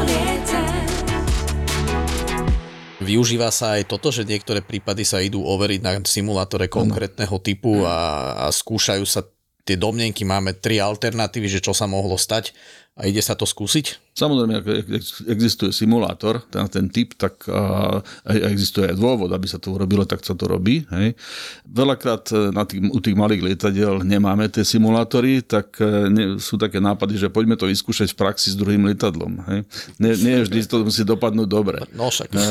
Využíva 3.03 3.51
sa 3.51 3.77
aj 3.77 3.91
toto, 3.91 4.09
že 4.09 4.23
niektoré 4.23 4.63
prípady 4.63 5.03
sa 5.03 5.19
idú 5.19 5.43
overiť 5.43 5.79
na 5.83 5.99
simulátore 6.01 6.71
konkrétneho 6.71 7.35
typu 7.43 7.83
a, 7.83 8.33
a 8.43 8.45
skúšajú 8.49 9.05
sa 9.05 9.27
tie 9.63 9.79
domnenky, 9.79 10.27
máme 10.27 10.59
tri 10.59 10.83
alternatívy, 10.83 11.47
že 11.47 11.63
čo 11.63 11.71
sa 11.71 11.87
mohlo 11.87 12.19
stať 12.19 12.51
a 12.93 13.09
ide 13.09 13.25
sa 13.25 13.33
to 13.33 13.49
skúsiť? 13.49 14.13
Samozrejme, 14.13 14.53
ak 14.61 14.65
ex- 14.93 15.25
existuje 15.25 15.73
simulátor, 15.73 16.45
ten, 16.53 16.69
ten 16.69 16.85
typ, 16.85 17.17
tak 17.17 17.49
a, 17.49 17.97
existuje 18.29 18.85
aj 18.85 19.01
dôvod, 19.01 19.33
aby 19.33 19.49
sa 19.49 19.57
to 19.57 19.73
urobilo, 19.73 20.05
tak 20.05 20.21
sa 20.21 20.37
to 20.37 20.45
robí. 20.45 20.85
Hej. 20.93 21.17
Veľakrát 21.65 22.29
e, 22.29 22.53
na 22.53 22.61
tých, 22.69 22.85
u 22.93 23.01
tých 23.01 23.17
malých 23.17 23.41
lietadiel 23.49 24.05
nemáme 24.05 24.45
tie 24.53 24.61
simulátory, 24.61 25.41
tak 25.41 25.73
e, 25.81 26.13
ne, 26.13 26.25
sú 26.37 26.61
také 26.61 26.77
nápady, 26.77 27.17
že 27.17 27.33
poďme 27.33 27.57
to 27.57 27.65
vyskúšať 27.65 28.13
v 28.13 28.19
praxi 28.21 28.53
s 28.53 28.55
druhým 28.61 28.85
lietadlom. 28.85 29.41
Hej. 29.49 29.59
Nie, 29.97 30.13
nie 30.13 30.45
vždy 30.45 30.61
to 30.69 30.85
musí 30.85 31.01
dopadnúť 31.01 31.49
dobre. 31.49 31.81
No 31.97 32.13
však. 32.13 32.29
E, 32.29 32.45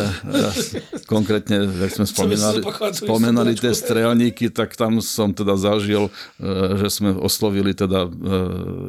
konkrétne, 1.07 1.70
jak 1.87 1.94
sme 1.94 2.07
spomenali 2.11 3.55
istú 3.55 3.62
tie 3.62 3.74
strelníky, 3.78 4.50
tak 4.50 4.74
tam 4.74 4.98
som 4.98 5.31
teda 5.31 5.55
zažil, 5.55 6.11
že 6.83 6.88
sme 6.90 7.14
oslovili 7.14 7.70
teda 7.76 8.11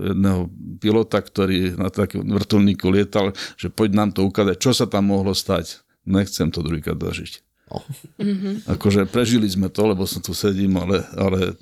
jedného 0.09 0.49
pilota, 0.81 1.21
ktorý 1.21 1.42
na 1.77 1.89
takým 1.89 2.27
vrtulníku 2.27 2.89
lietal, 2.89 3.31
že 3.57 3.71
poď 3.71 3.89
nám 3.93 4.09
to 4.15 4.25
ukázať, 4.27 4.55
čo 4.59 4.71
sa 4.71 4.85
tam 4.85 5.11
mohlo 5.11 5.31
stať. 5.31 5.83
Nechcem 6.03 6.51
to 6.51 6.59
druhýkrát 6.59 6.99
zažiť. 6.99 7.43
Akože 8.69 9.09
prežili 9.09 9.49
sme 9.49 9.71
to, 9.71 9.89
lebo 9.89 10.05
som 10.05 10.21
tu 10.21 10.35
sedím, 10.35 10.77
ale, 10.77 11.01
ale 11.17 11.39
e, 11.49 11.53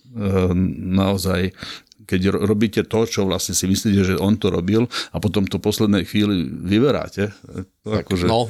naozaj 0.92 1.56
keď 2.04 2.22
ro- 2.30 2.44
robíte 2.46 2.82
to, 2.82 3.00
čo 3.04 3.24
vlastne 3.24 3.52
si 3.52 3.64
myslíte, 3.64 4.02
že 4.04 4.16
on 4.16 4.36
to 4.36 4.48
robil 4.48 4.84
a 5.10 5.18
potom 5.18 5.44
to 5.44 5.58
poslednej 5.58 6.04
chvíli 6.04 6.44
vyberáte. 6.46 7.32
Akože, 7.82 8.26
No, 8.26 8.46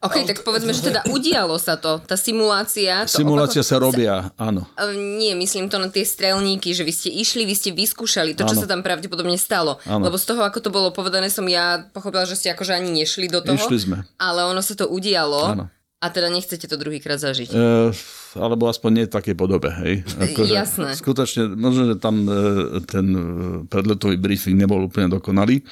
OK, 0.00 0.22
tak 0.22 0.40
povedzme, 0.40 0.70
že 0.70 0.86
teda 0.86 1.02
udialo 1.08 1.56
sa 1.56 1.74
to, 1.74 1.98
tá 2.00 2.14
simulácia. 2.14 3.02
To 3.02 3.18
simulácia 3.18 3.58
opako- 3.58 3.68
sa 3.68 3.76
robia, 3.76 4.14
áno. 4.36 4.62
Uh, 4.74 4.94
Nie, 4.94 5.34
myslím 5.34 5.66
to 5.66 5.76
na 5.76 5.88
tie 5.88 6.02
strelníky, 6.02 6.70
že 6.70 6.82
vy 6.82 6.92
ste 6.92 7.10
išli, 7.10 7.42
vy 7.42 7.52
ste 7.52 7.70
vyskúšali 7.72 8.32
to, 8.32 8.44
čo 8.44 8.54
Áno. 8.54 8.62
sa 8.62 8.68
tam 8.68 8.80
pravdepodobne 8.80 9.34
stalo. 9.36 9.82
Áno. 9.84 10.06
Lebo 10.06 10.14
z 10.14 10.26
toho, 10.26 10.40
ako 10.40 10.58
to 10.60 10.70
bolo 10.70 10.88
povedané, 10.90 11.26
som 11.26 11.42
ja 11.44 11.82
pochopila, 11.88 12.22
že 12.22 12.34
ste 12.34 12.48
akože 12.48 12.72
ani 12.72 12.94
nešli 12.94 13.26
do 13.26 13.40
toho. 13.40 13.56
Išli 13.56 13.78
sme. 13.80 13.96
Ale 14.16 14.44
ono 14.44 14.60
sa 14.60 14.74
to 14.74 14.86
udialo. 14.86 15.40
Áno. 15.48 15.64
A 15.96 16.12
teda 16.12 16.28
nechcete 16.28 16.68
to 16.68 16.76
druhýkrát 16.76 17.16
zažiť. 17.16 17.56
E, 17.56 17.88
alebo 18.36 18.68
aspoň 18.68 18.90
nie 18.92 19.04
v 19.08 19.14
takej 19.16 19.32
podobe. 19.32 19.72
Hej. 19.80 20.04
Jasné. 20.60 20.92
Skutočne, 20.92 21.48
možno, 21.56 21.92
že 21.92 21.96
tam 21.96 22.28
e, 22.28 22.84
ten 22.84 23.06
e, 23.16 23.20
predletový 23.64 24.20
briefing 24.20 24.60
nebol 24.60 24.84
úplne 24.84 25.08
dokonalý, 25.08 25.64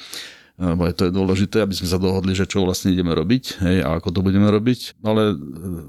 lebo 0.55 0.87
je 0.87 0.95
to 0.95 1.03
je 1.05 1.11
dôležité, 1.11 1.57
aby 1.59 1.75
sme 1.75 1.91
sa 1.91 1.99
dohodli, 1.99 2.31
že 2.31 2.47
čo 2.47 2.63
vlastne 2.63 2.95
ideme 2.95 3.11
robiť 3.11 3.59
hej, 3.59 3.77
a 3.83 3.99
ako 3.99 4.15
to 4.15 4.19
budeme 4.23 4.47
robiť. 4.49 5.03
Ale 5.05 5.35
e, 5.35 5.35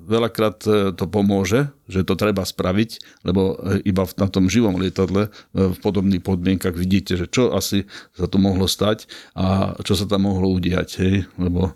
veľakrát 0.05 0.59
e, 0.67 0.93
to 0.93 1.09
pomôže, 1.09 1.71
že 1.89 2.05
to 2.05 2.19
treba 2.19 2.45
spraviť, 2.45 3.23
lebo 3.25 3.57
e, 3.57 3.81
iba 3.89 4.05
v- 4.05 4.21
na 4.21 4.29
tom 4.29 4.51
živom 4.51 4.77
lietadle 4.77 5.31
e, 5.31 5.71
v 5.73 5.79
podobných 5.81 6.21
podmienkach 6.21 6.75
vidíte, 6.75 7.15
že 7.15 7.31
čo 7.31 7.55
asi 7.57 7.89
sa 8.13 8.29
tu 8.29 8.37
mohlo 8.37 8.69
stať 8.69 9.09
a 9.33 9.79
čo 9.81 9.97
sa 9.97 10.05
tam 10.05 10.27
mohlo 10.29 10.51
udiať. 10.51 10.89
Hej, 10.99 11.31
lebo 11.41 11.73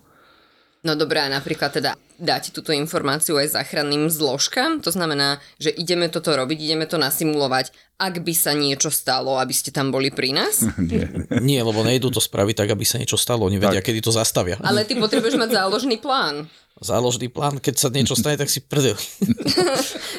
No 0.81 0.97
dobré, 0.97 1.21
a 1.21 1.29
napríklad 1.29 1.77
teda 1.77 1.93
dáte 2.17 2.49
túto 2.49 2.73
informáciu 2.73 3.37
aj 3.37 3.53
záchranným 3.53 4.09
zložkám? 4.09 4.81
To 4.81 4.89
znamená, 4.89 5.37
že 5.61 5.69
ideme 5.69 6.09
toto 6.09 6.33
robiť, 6.33 6.57
ideme 6.57 6.89
to 6.89 6.97
nasimulovať, 6.97 7.69
ak 8.01 8.25
by 8.25 8.33
sa 8.33 8.57
niečo 8.57 8.89
stalo, 8.89 9.37
aby 9.37 9.53
ste 9.53 9.69
tam 9.69 9.93
boli 9.93 10.09
pri 10.09 10.33
nás? 10.33 10.65
nie. 10.81 11.05
nie, 11.37 11.61
lebo 11.61 11.85
nejdu 11.85 12.09
to 12.09 12.17
spraviť 12.17 12.65
tak, 12.65 12.69
aby 12.73 12.81
sa 12.81 12.97
niečo 12.97 13.13
stalo. 13.13 13.45
Oni 13.45 13.61
vedia, 13.61 13.85
kedy 13.85 14.01
to 14.01 14.09
zastavia. 14.09 14.57
Ale 14.65 14.81
ty 14.81 14.97
potrebuješ 14.97 15.37
mať 15.37 15.53
záložný 15.53 16.01
plán. 16.01 16.49
Záložný 16.81 17.29
plán, 17.29 17.61
keď 17.61 17.75
sa 17.77 17.87
niečo 17.93 18.17
stane, 18.17 18.41
tak 18.41 18.49
si 18.49 18.59
prdel. 18.61 18.97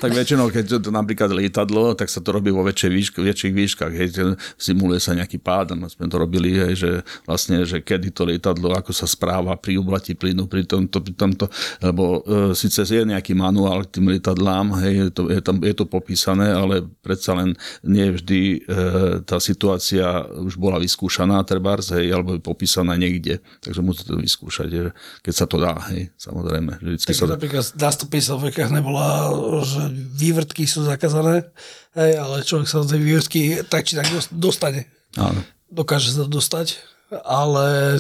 Tak 0.03 0.19
väčšinou, 0.19 0.51
keď 0.51 0.83
to, 0.83 0.91
napríklad 0.91 1.31
lietadlo, 1.31 1.95
tak 1.95 2.11
sa 2.11 2.19
to 2.19 2.35
robí 2.35 2.51
vo 2.51 2.67
väčšej 2.67 2.91
výške, 2.91 3.19
väčších 3.23 3.55
výškach. 3.55 3.93
Hej, 3.95 4.35
simuluje 4.59 4.99
sa 4.99 5.15
nejaký 5.15 5.39
pád, 5.39 5.79
my 5.79 5.87
sme 5.87 6.11
to 6.11 6.19
robili, 6.19 6.59
hej, 6.59 6.75
že 6.75 6.91
vlastne, 7.23 7.63
že 7.63 7.79
kedy 7.79 8.11
to 8.11 8.27
lietadlo, 8.27 8.75
ako 8.75 8.91
sa 8.91 9.07
správa 9.07 9.55
pri 9.55 9.79
oblasti 9.79 10.19
plynu, 10.19 10.51
pri 10.51 10.67
tomto, 10.67 10.99
pri 10.99 11.15
tomto 11.15 11.47
lebo 11.79 12.19
e, 12.27 12.55
síce 12.59 12.83
je 12.83 13.03
nejaký 13.07 13.35
manuál 13.39 13.87
k 13.87 13.99
tým 13.99 14.11
lietadlám, 14.11 14.75
hej, 14.83 14.95
je 15.07 15.11
to, 15.15 15.23
je, 15.31 15.41
tam, 15.41 15.57
je 15.63 15.75
to 15.75 15.87
popísané, 15.87 16.51
ale 16.51 16.83
predsa 17.03 17.39
len 17.39 17.55
nie 17.87 18.11
vždy 18.11 18.41
e, 18.43 18.83
tá 19.23 19.39
situácia 19.39 20.27
už 20.35 20.59
bola 20.59 20.83
vyskúšaná, 20.83 21.47
trebárs, 21.47 21.95
hej, 21.95 22.11
alebo 22.11 22.35
je 22.35 22.43
popísaná 22.43 22.99
niekde. 22.99 23.39
Takže 23.63 23.81
musíte 23.87 24.11
to 24.13 24.19
vyskúšať, 24.19 24.69
že, 24.71 24.91
keď 25.23 25.35
sa 25.35 25.47
to 25.47 25.57
dá, 25.63 25.79
hej, 25.95 26.11
samozrejme. 26.19 26.52
Že 26.83 26.89
vždycky 26.93 27.13
sa 27.17 27.25
napríklad 27.31 27.65
na 27.79 27.91
150 27.91 28.47
vekách 28.53 28.71
nebola, 28.75 29.33
že 29.65 29.89
vývrtky 30.13 30.69
sú 30.69 30.85
zakázané, 30.85 31.49
hej, 31.97 32.13
ale 32.21 32.45
človek 32.45 32.69
sa 32.69 32.85
do 32.85 32.91
tej 32.93 33.01
vývrtky 33.01 33.41
tak 33.65 33.89
či 33.89 33.97
tak 33.97 34.11
dos- 34.13 34.29
dostane. 34.29 34.91
Áno. 35.17 35.41
Dokáže 35.73 36.13
sa 36.13 36.29
dostať, 36.29 36.83
ale 37.25 37.99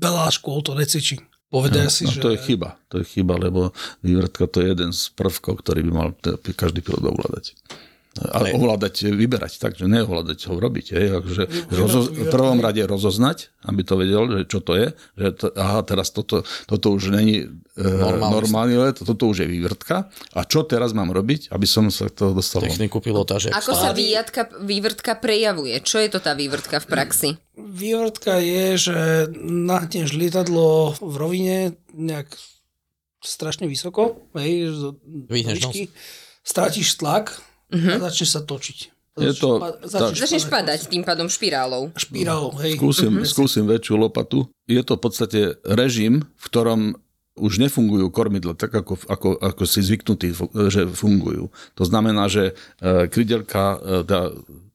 veľa 0.00 0.32
škôl 0.32 0.64
to 0.64 0.72
necvičí. 0.72 1.20
Povedia 1.50 1.90
si, 1.90 2.06
no, 2.06 2.14
že... 2.14 2.22
to 2.22 2.30
je 2.30 2.38
chyba. 2.38 2.78
To 2.94 3.02
je 3.02 3.06
chyba, 3.10 3.34
lebo 3.34 3.74
vývrtka 4.06 4.46
to 4.46 4.62
je 4.62 4.70
jeden 4.70 4.94
z 4.94 5.10
prvkov, 5.18 5.66
ktorý 5.66 5.82
by 5.82 5.92
mal 5.92 6.08
každý 6.54 6.78
pilot 6.78 7.10
ovládať. 7.10 7.58
Ale 8.18 8.58
ovládať, 8.58 9.14
vyberať 9.14 9.62
tak, 9.62 9.78
že 9.78 9.86
neovládať 9.86 10.50
ho 10.50 10.58
robiť. 10.58 10.86
Hej, 10.98 11.06
akože 11.22 11.44
rozo, 11.70 12.10
v 12.10 12.26
prvom 12.26 12.58
rade 12.58 12.82
rozoznať, 12.82 13.54
aby 13.70 13.86
to 13.86 13.94
vedel, 13.94 14.26
že 14.26 14.50
čo 14.50 14.58
to 14.58 14.74
je. 14.74 14.88
Že 15.14 15.26
to, 15.38 15.46
aha, 15.54 15.80
teraz 15.86 16.10
toto, 16.10 16.42
toto 16.66 16.90
už 16.90 17.14
není 17.14 17.46
e, 17.46 17.78
Normálny 17.78 18.34
normálny 18.34 18.74
let, 18.82 18.96
toto 18.98 19.30
už 19.30 19.46
je 19.46 19.48
vývrtka. 19.48 20.10
A 20.34 20.42
čo 20.42 20.66
teraz 20.66 20.90
mám 20.90 21.14
robiť, 21.14 21.54
aby 21.54 21.66
som 21.70 21.86
sa 21.86 22.10
toho 22.10 22.34
dostal? 22.34 22.66
Techniku 22.66 22.98
pilotáže. 22.98 23.54
Ako 23.54 23.78
sa 23.78 23.94
výjatka, 23.94 24.58
vývrtka 24.58 25.14
prejavuje? 25.14 25.78
Čo 25.78 26.02
je 26.02 26.10
to 26.10 26.18
tá 26.18 26.34
vývrtka 26.34 26.82
v 26.82 26.86
praxi? 26.90 27.28
Vývrtka 27.54 28.42
je, 28.42 28.90
že 28.90 28.98
nahneš 29.38 30.18
lietadlo 30.18 30.98
v 30.98 31.14
rovine 31.14 31.56
nejak 31.94 32.26
strašne 33.22 33.70
vysoko, 33.70 34.18
hej, 34.34 34.72
z 34.74 34.82
strátiš 36.40 36.96
tlak 36.98 37.36
a 37.70 37.96
začneš 38.10 38.30
sa 38.34 38.40
točiť. 38.42 38.78
Je 39.18 39.34
to- 39.34 39.58
Začneš, 39.84 40.18
Začneš 40.22 40.44
padať 40.46 40.86
tým 40.86 41.02
pádom 41.02 41.26
špirálou. 41.26 41.90
špirálou, 41.98 42.54
hej. 42.62 42.78
Skúsim, 42.78 43.12
skúsim 43.26 43.64
väčšiu 43.66 43.98
lopatu. 43.98 44.48
Je 44.70 44.80
to 44.86 44.96
v 44.96 45.02
podstate 45.02 45.40
režim, 45.66 46.22
v 46.24 46.44
ktorom 46.46 46.80
už 47.40 47.58
nefungujú 47.58 48.10
kormidla 48.12 48.52
tak, 48.54 48.74
ako, 48.74 49.00
ako, 49.08 49.28
ako 49.40 49.62
si 49.64 49.80
zvyknutí, 49.80 50.34
že 50.68 50.84
fungujú. 50.92 51.48
To 51.74 51.84
znamená, 51.88 52.28
že 52.28 52.52
e, 52.82 53.08
krydelka, 53.08 53.80
e, 53.80 54.04
tá 54.04 54.20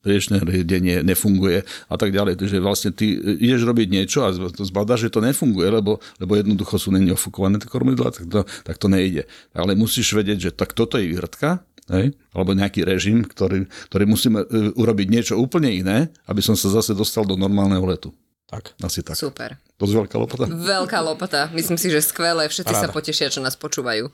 riečné 0.05 0.41
riedenie 0.41 1.01
nefunguje 1.01 1.65
a 1.65 1.95
tak 1.97 2.13
ďalej. 2.13 2.37
Takže 2.37 2.57
vlastne 2.61 2.93
ty 2.93 3.17
ideš 3.17 3.65
robiť 3.65 3.87
niečo 3.89 4.21
a 4.25 4.33
zbadáš, 4.37 5.09
že 5.09 5.13
to 5.13 5.21
nefunguje, 5.21 5.65
lebo, 5.69 5.97
lebo 6.21 6.31
jednoducho 6.37 6.77
sú 6.77 6.93
není 6.93 7.09
ofukované 7.09 7.57
tie 7.57 7.69
kormidla, 7.69 8.13
tak 8.13 8.29
to, 8.29 8.41
tak 8.65 8.77
to 8.77 8.85
nejde. 8.85 9.25
Ale 9.57 9.73
musíš 9.73 10.13
vedieť, 10.13 10.49
že 10.49 10.51
tak 10.53 10.77
toto 10.77 11.01
je 11.01 11.09
vývrtka, 11.09 11.65
Hej? 11.85 12.17
alebo 12.33 12.57
nejaký 12.57 12.81
režim, 12.81 13.21
ktorý, 13.21 13.69
ktorý 13.93 14.03
musíme 14.09 14.41
e, 14.41 14.73
urobiť 14.73 15.07
niečo 15.07 15.33
úplne 15.37 15.69
iné, 15.69 16.09
aby 16.25 16.41
som 16.41 16.57
sa 16.57 16.73
zase 16.73 16.97
dostal 16.97 17.23
do 17.29 17.37
normálneho 17.37 17.85
letu. 17.85 18.09
Tak. 18.45 18.77
Asi 18.81 19.01
tak. 19.01 19.17
Super. 19.17 19.57
Dosť 19.77 19.93
veľká 20.05 20.15
lopata. 20.21 20.45
Veľká 20.45 20.99
lopata. 21.01 21.41
Myslím 21.53 21.81
si, 21.81 21.89
že 21.89 22.01
skvelé. 22.01 22.45
Všetci 22.45 22.73
sa 22.73 22.89
Paráda. 22.89 22.93
potešia, 22.93 23.27
čo 23.33 23.41
nás 23.41 23.57
počúvajú. 23.57 24.13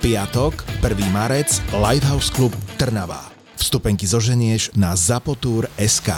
Piatok, 0.00 0.64
1. 0.80 1.12
marec, 1.12 1.60
Lighthouse 1.76 2.32
Club 2.32 2.56
Trnava. 2.80 3.20
Vstupenky 3.60 4.08
zoženieš 4.08 4.72
na 4.72 4.96
zapotur.sk. 4.96 6.08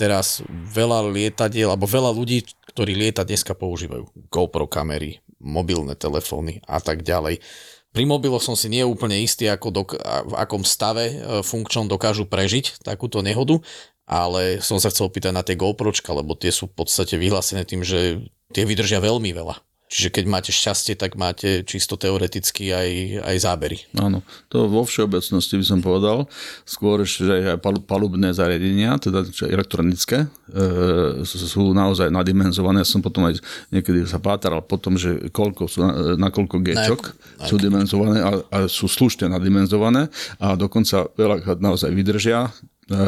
Teraz 0.00 0.40
veľa 0.48 1.12
lietadiel, 1.12 1.68
alebo 1.68 1.84
veľa 1.84 2.16
ľudí, 2.16 2.48
ktorí 2.72 2.96
lieta 2.96 3.28
dneska 3.28 3.52
používajú 3.52 4.08
GoPro 4.32 4.64
kamery, 4.64 5.20
mobilné 5.36 6.00
telefóny 6.00 6.64
a 6.64 6.80
tak 6.80 7.04
ďalej. 7.04 7.44
Pri 7.92 8.08
mobiloch 8.08 8.40
som 8.40 8.56
si 8.56 8.72
nie 8.72 8.88
úplne 8.88 9.20
istý, 9.20 9.52
ako 9.52 9.68
dok- 9.68 10.00
v 10.00 10.32
akom 10.32 10.64
stave 10.64 11.12
e, 11.12 11.44
funkčnom 11.44 11.92
dokážu 11.92 12.24
prežiť 12.24 12.80
takúto 12.80 13.20
nehodu, 13.20 13.60
ale 14.08 14.64
som 14.64 14.80
sa 14.80 14.88
chcel 14.88 15.12
opýtať 15.12 15.36
na 15.36 15.44
tie 15.44 15.60
GoPročka, 15.60 16.16
lebo 16.16 16.32
tie 16.32 16.48
sú 16.48 16.72
v 16.72 16.80
podstate 16.80 17.20
vyhlásené 17.20 17.68
tým, 17.68 17.84
že 17.84 18.24
tie 18.52 18.66
vydržia 18.66 19.02
veľmi 19.02 19.30
veľa. 19.32 19.56
Čiže 19.86 20.18
keď 20.18 20.24
máte 20.26 20.50
šťastie, 20.50 20.98
tak 20.98 21.14
máte 21.14 21.62
čisto 21.62 21.94
teoreticky 21.94 22.74
aj, 22.74 23.22
aj 23.22 23.36
zábery. 23.38 23.78
Áno, 23.94 24.18
to 24.50 24.66
vo 24.66 24.82
všeobecnosti 24.82 25.62
by 25.62 25.62
som 25.62 25.78
povedal. 25.78 26.26
Skôr, 26.66 27.06
že 27.06 27.54
aj 27.54 27.62
palu- 27.62 27.78
palubné 27.86 28.34
zariadenia, 28.34 28.98
teda 28.98 29.22
elektronické, 29.46 30.26
e, 30.50 31.22
sú 31.22 31.70
naozaj 31.70 32.10
nadimenzované. 32.10 32.82
Ja 32.82 32.88
som 32.90 32.98
potom 32.98 33.30
aj 33.30 33.38
niekedy 33.70 34.10
sa 34.10 34.18
pátaral 34.18 34.58
po 34.66 34.74
tom, 34.74 34.98
že 34.98 35.30
koľko 35.30 35.70
sú, 35.70 35.86
na, 36.18 36.34
koľko 36.34 36.66
G-čok 36.66 37.02
Na- 37.38 37.46
sú 37.46 37.54
dimenzované 37.54 38.26
a, 38.26 38.30
a 38.42 38.58
sú 38.66 38.90
slušne 38.90 39.30
nadimenzované 39.30 40.10
a 40.42 40.58
dokonca 40.58 41.06
veľa 41.14 41.62
naozaj 41.62 41.94
vydržia 41.94 42.50
e, 42.90 42.98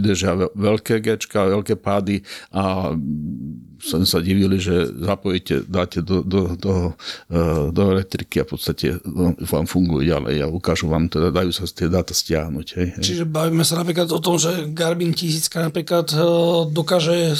vydržia 0.00 0.32
ve- 0.32 0.52
veľké 0.56 1.04
gečka, 1.04 1.44
veľké 1.44 1.76
pády 1.76 2.24
a 2.56 2.96
som 3.80 4.02
sa 4.08 4.24
divili, 4.24 4.56
že 4.56 4.88
zapojíte, 4.88 5.68
dáte 5.68 6.00
do, 6.00 6.24
do, 6.24 6.56
do, 6.56 6.74
e, 7.28 7.40
do 7.70 7.82
elektriky 7.92 8.40
a 8.40 8.48
v 8.48 8.50
podstate 8.56 8.86
vám 9.44 9.66
fungujú 9.68 10.08
ďalej 10.08 10.44
a 10.44 10.46
ukážu 10.48 10.88
vám, 10.88 11.08
teda 11.08 11.28
dajú 11.28 11.52
sa 11.52 11.68
tie 11.68 11.88
dáta 11.92 12.16
stiahnuť. 12.16 12.66
Hej, 12.76 12.88
hej. 12.96 13.02
Čiže 13.04 13.24
bavíme 13.28 13.62
sa 13.62 13.80
napríklad 13.80 14.08
o 14.12 14.20
tom, 14.20 14.40
že 14.40 14.68
Garmin 14.72 15.12
tisícka 15.12 15.60
napríklad 15.60 16.08
eh, 16.12 16.20
dokáže 16.72 17.32
eh, 17.32 17.36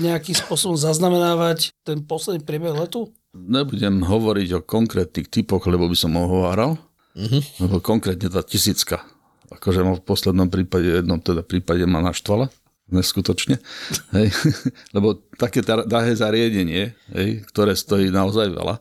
nejakým 0.00 0.36
spôsobom 0.36 0.76
zaznamenávať 0.76 1.72
ten 1.84 2.04
posledný 2.04 2.44
priebeh 2.44 2.76
letu? 2.76 3.10
Nebudem 3.30 4.02
hovoriť 4.02 4.48
o 4.58 4.64
konkrétnych 4.66 5.30
typoch, 5.30 5.62
lebo 5.70 5.86
by 5.86 5.96
som 5.96 6.18
ohováral, 6.18 6.76
Mhm. 7.14 7.66
lebo 7.66 7.82
konkrétne 7.82 8.30
tá 8.30 8.42
tisícka, 8.42 9.02
akože 9.50 9.82
ma 9.82 9.98
v 9.98 10.02
poslednom 10.06 10.46
prípade, 10.46 11.02
jednom 11.02 11.18
teda 11.18 11.42
prípade 11.42 11.82
ma 11.82 11.98
naštvala, 11.98 12.50
neskutočne, 12.92 13.58
hej, 14.14 14.28
lebo 14.96 15.18
také 15.38 15.62
drahé 15.62 16.12
zariadenie, 16.14 16.94
hej, 17.14 17.28
ktoré 17.50 17.74
stojí 17.74 18.10
naozaj 18.10 18.50
veľa, 18.50 18.76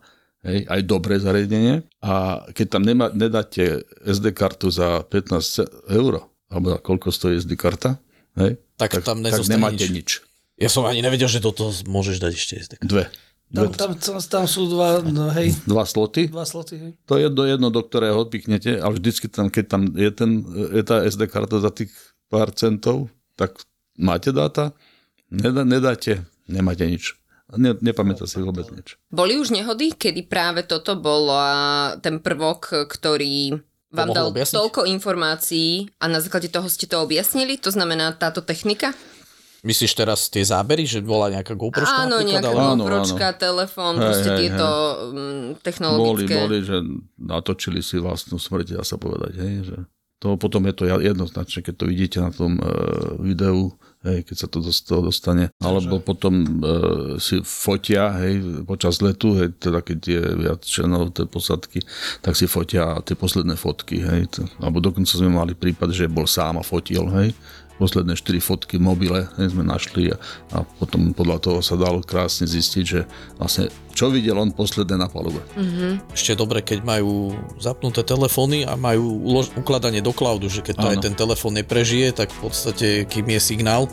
hej, 0.45 0.65
aj 0.67 0.81
dobré 0.85 1.17
zariadenie 1.21 1.85
a 2.01 2.45
keď 2.51 2.67
tam 2.77 2.83
nema, 2.85 3.13
nedáte 3.13 3.85
SD 4.05 4.33
kartu 4.33 4.69
za 4.73 5.05
15 5.07 5.93
eur, 5.93 6.25
alebo 6.49 6.65
za 6.73 6.79
koľko 6.81 7.07
stojí 7.13 7.37
SD 7.37 7.53
karta, 7.55 7.97
hej, 8.37 8.57
Tak 8.79 9.03
tam 9.03 9.19
tak 9.19 9.31
nezostane 9.35 9.59
nemáte 9.59 9.85
nič. 9.87 9.91
nič. 9.91 10.09
Ja 10.59 10.67
som 10.67 10.83
ani 10.83 10.99
nevedel, 10.99 11.31
že 11.31 11.39
do 11.39 11.55
toho 11.55 11.71
môžeš 11.87 12.19
dať 12.19 12.31
ešte 12.35 12.53
SD. 12.59 12.73
Dve. 12.83 13.07
Tam, 13.49 13.65
Dve, 13.65 13.79
tam, 13.79 13.89
tam, 13.97 14.15
tam 14.21 14.45
sú 14.45 14.69
dva, 14.69 15.01
no, 15.01 15.31
hej, 15.33 15.55
dva 15.65 15.81
sloty. 15.81 16.29
dva 16.29 16.45
sloty, 16.45 16.75
hej. 16.77 16.91
To 17.09 17.17
je 17.17 17.25
jedno, 17.25 17.43
jedno, 17.49 17.67
do 17.73 17.81
ktorého 17.81 18.21
odpiknete, 18.21 18.77
ale 18.77 18.99
vždycky 18.99 19.25
tam, 19.25 19.49
keď 19.49 19.65
tam 19.65 19.81
je, 19.97 20.11
ten, 20.13 20.31
je 20.75 20.83
tá 20.85 21.01
SD 21.01 21.25
karta 21.31 21.57
za 21.57 21.71
tých 21.73 21.89
pár 22.29 22.53
centov, 22.53 23.09
tak 23.33 23.57
máte 23.99 24.31
dáta, 24.31 24.71
nedá, 25.27 25.67
nedáte, 25.67 26.23
nemáte 26.47 26.87
nič. 26.87 27.19
Ne, 27.49 27.73
nepamätá 27.81 28.29
si 28.29 28.37
vôbec 28.39 28.69
nič. 28.69 28.95
Boli 29.09 29.33
už 29.35 29.49
nehody, 29.49 29.91
kedy 29.97 30.29
práve 30.29 30.61
toto 30.63 30.93
bol 30.93 31.33
a, 31.33 31.97
ten 31.97 32.21
prvok, 32.21 32.85
ktorý 32.85 33.57
vám 33.89 34.13
dal 34.13 34.29
objasniť? 34.29 34.53
toľko 34.53 34.85
informácií 34.85 35.89
a 35.97 36.05
na 36.05 36.21
základe 36.21 36.53
toho 36.53 36.69
ste 36.69 36.85
to 36.85 37.01
objasnili? 37.01 37.57
To 37.57 37.73
znamená 37.73 38.13
táto 38.13 38.45
technika? 38.45 38.93
Myslíš 39.59 39.91
teraz 39.91 40.31
tie 40.31 40.45
zábery, 40.45 40.87
že 40.87 41.03
bola 41.03 41.27
nejaká 41.35 41.51
GoPročka 41.51 42.07
áno, 42.07 42.23
nejaká 42.23 42.47
ale- 42.47 42.79
Áno, 42.79 42.85
GoPročka, 42.85 43.27
telefón, 43.35 43.99
Hej, 43.99 44.03
proste 44.07 44.29
hej, 44.29 44.39
tieto 44.39 44.67
mm, 44.69 45.17
Boli, 45.19 45.63
technologické. 45.65 46.35
boli, 46.37 46.57
že 46.63 46.77
natočili 47.19 47.81
si 47.83 47.99
vlastnú 47.99 48.39
smrť, 48.39 48.79
dá 48.79 48.83
sa 48.87 48.95
povedať. 48.95 49.33
Hej, 49.35 49.55
že 49.67 49.77
to 50.23 50.39
potom 50.39 50.63
je 50.63 50.73
to 50.79 50.83
jednoznačne, 50.87 51.59
keď 51.59 51.75
to 51.75 51.85
vidíte 51.91 52.17
na 52.23 52.31
tom 52.31 52.55
e, 52.55 52.63
videu, 53.19 53.75
hej, 54.07 54.23
keď 54.23 54.35
sa 54.35 54.47
to 54.47 54.63
do 54.63 54.71
toho 54.71 55.01
dostane. 55.03 55.51
Alebo 55.59 55.99
potom 55.99 56.39
e, 56.39 56.47
si 57.19 57.43
fotia 57.43 58.15
hej, 58.23 58.63
počas 58.63 59.03
letu, 59.03 59.35
hej, 59.35 59.51
teda 59.59 59.83
keď 59.83 59.99
je 59.99 60.23
viac 60.39 60.61
členov 60.63 61.11
tej 61.11 61.27
posadky, 61.27 61.83
tak 62.23 62.39
si 62.39 62.47
fotia 62.47 62.99
tie 63.03 63.19
posledné 63.19 63.59
fotky. 63.59 63.99
Hej, 63.99 64.21
to, 64.31 64.41
alebo 64.63 64.79
dokonca 64.79 65.11
sme 65.11 65.31
mali 65.31 65.51
prípad, 65.51 65.91
že 65.91 66.07
bol 66.07 66.27
sám 66.29 66.59
a 66.59 66.63
fotil. 66.63 67.07
Hej, 67.11 67.35
posledné 67.79 68.19
4 68.19 68.43
fotky 68.43 68.75
v 68.75 68.83
mobile 68.83 69.19
sme 69.39 69.63
našli 69.63 70.11
a, 70.11 70.19
a 70.51 70.67
potom 70.67 71.15
podľa 71.15 71.37
toho 71.39 71.59
sa 71.63 71.79
dalo 71.79 72.03
krásne 72.03 72.43
zistiť, 72.45 72.83
že 72.83 73.07
vlastne 73.39 73.71
čo 73.95 74.11
videl 74.11 74.35
on 74.35 74.51
posledné 74.51 74.95
na 74.99 75.07
palube. 75.07 75.39
Ešte 76.11 76.35
je 76.35 76.37
dobre, 76.37 76.59
keď 76.63 76.83
majú 76.83 77.35
zapnuté 77.59 78.03
telefóny 78.03 78.67
a 78.67 78.75
majú 78.75 79.23
ulož- 79.23 79.55
ukladanie 79.55 80.03
do 80.03 80.11
cloudu, 80.11 80.51
že 80.51 80.63
keď 80.63 80.75
to 80.75 80.87
Áno. 80.87 80.93
aj 80.95 80.97
ten 81.03 81.15
telefón 81.15 81.55
neprežije, 81.55 82.15
tak 82.15 82.31
v 82.31 82.47
podstate, 82.47 82.87
kým 83.07 83.27
je 83.31 83.39
signál, 83.39 83.87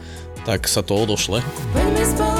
tak 0.47 0.67
sa 0.71 0.83
to 0.83 0.95
odošle. 0.95 1.43
Poďme 1.75 2.05
spolu 2.07 2.36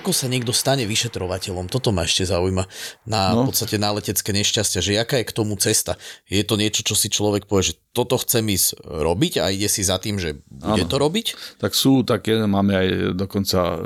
Ako 0.00 0.16
sa 0.16 0.32
niekto 0.32 0.56
stane 0.56 0.88
vyšetrovateľom? 0.88 1.68
Toto 1.68 1.92
ma 1.92 2.08
ešte 2.08 2.24
zaujíma 2.24 2.64
na 3.04 3.36
No. 3.36 3.44
podstate 3.44 3.76
na 3.76 3.92
letecké 3.92 4.32
nešťastia, 4.32 4.80
že 4.80 4.96
aká 4.96 5.20
je 5.20 5.28
k 5.28 5.36
tomu 5.36 5.60
cesta? 5.60 6.00
Je 6.24 6.40
to 6.40 6.56
niečo, 6.56 6.80
čo 6.80 6.96
si 6.96 7.12
človek 7.12 7.44
povie, 7.44 7.76
že 7.76 7.78
toto 7.92 8.16
chcem 8.16 8.48
ísť 8.48 8.80
robiť 8.80 9.44
a 9.44 9.52
ide 9.52 9.68
si 9.68 9.84
za 9.84 10.00
tým, 10.00 10.16
že 10.16 10.40
bude 10.48 10.84
Áno. 10.84 10.88
to 10.88 10.96
robiť? 10.96 11.26
Tak 11.60 11.76
sú 11.76 12.00
také, 12.00 12.40
máme 12.48 12.72
aj 12.72 12.88
dokonca 13.12 13.60
e, 13.60 13.76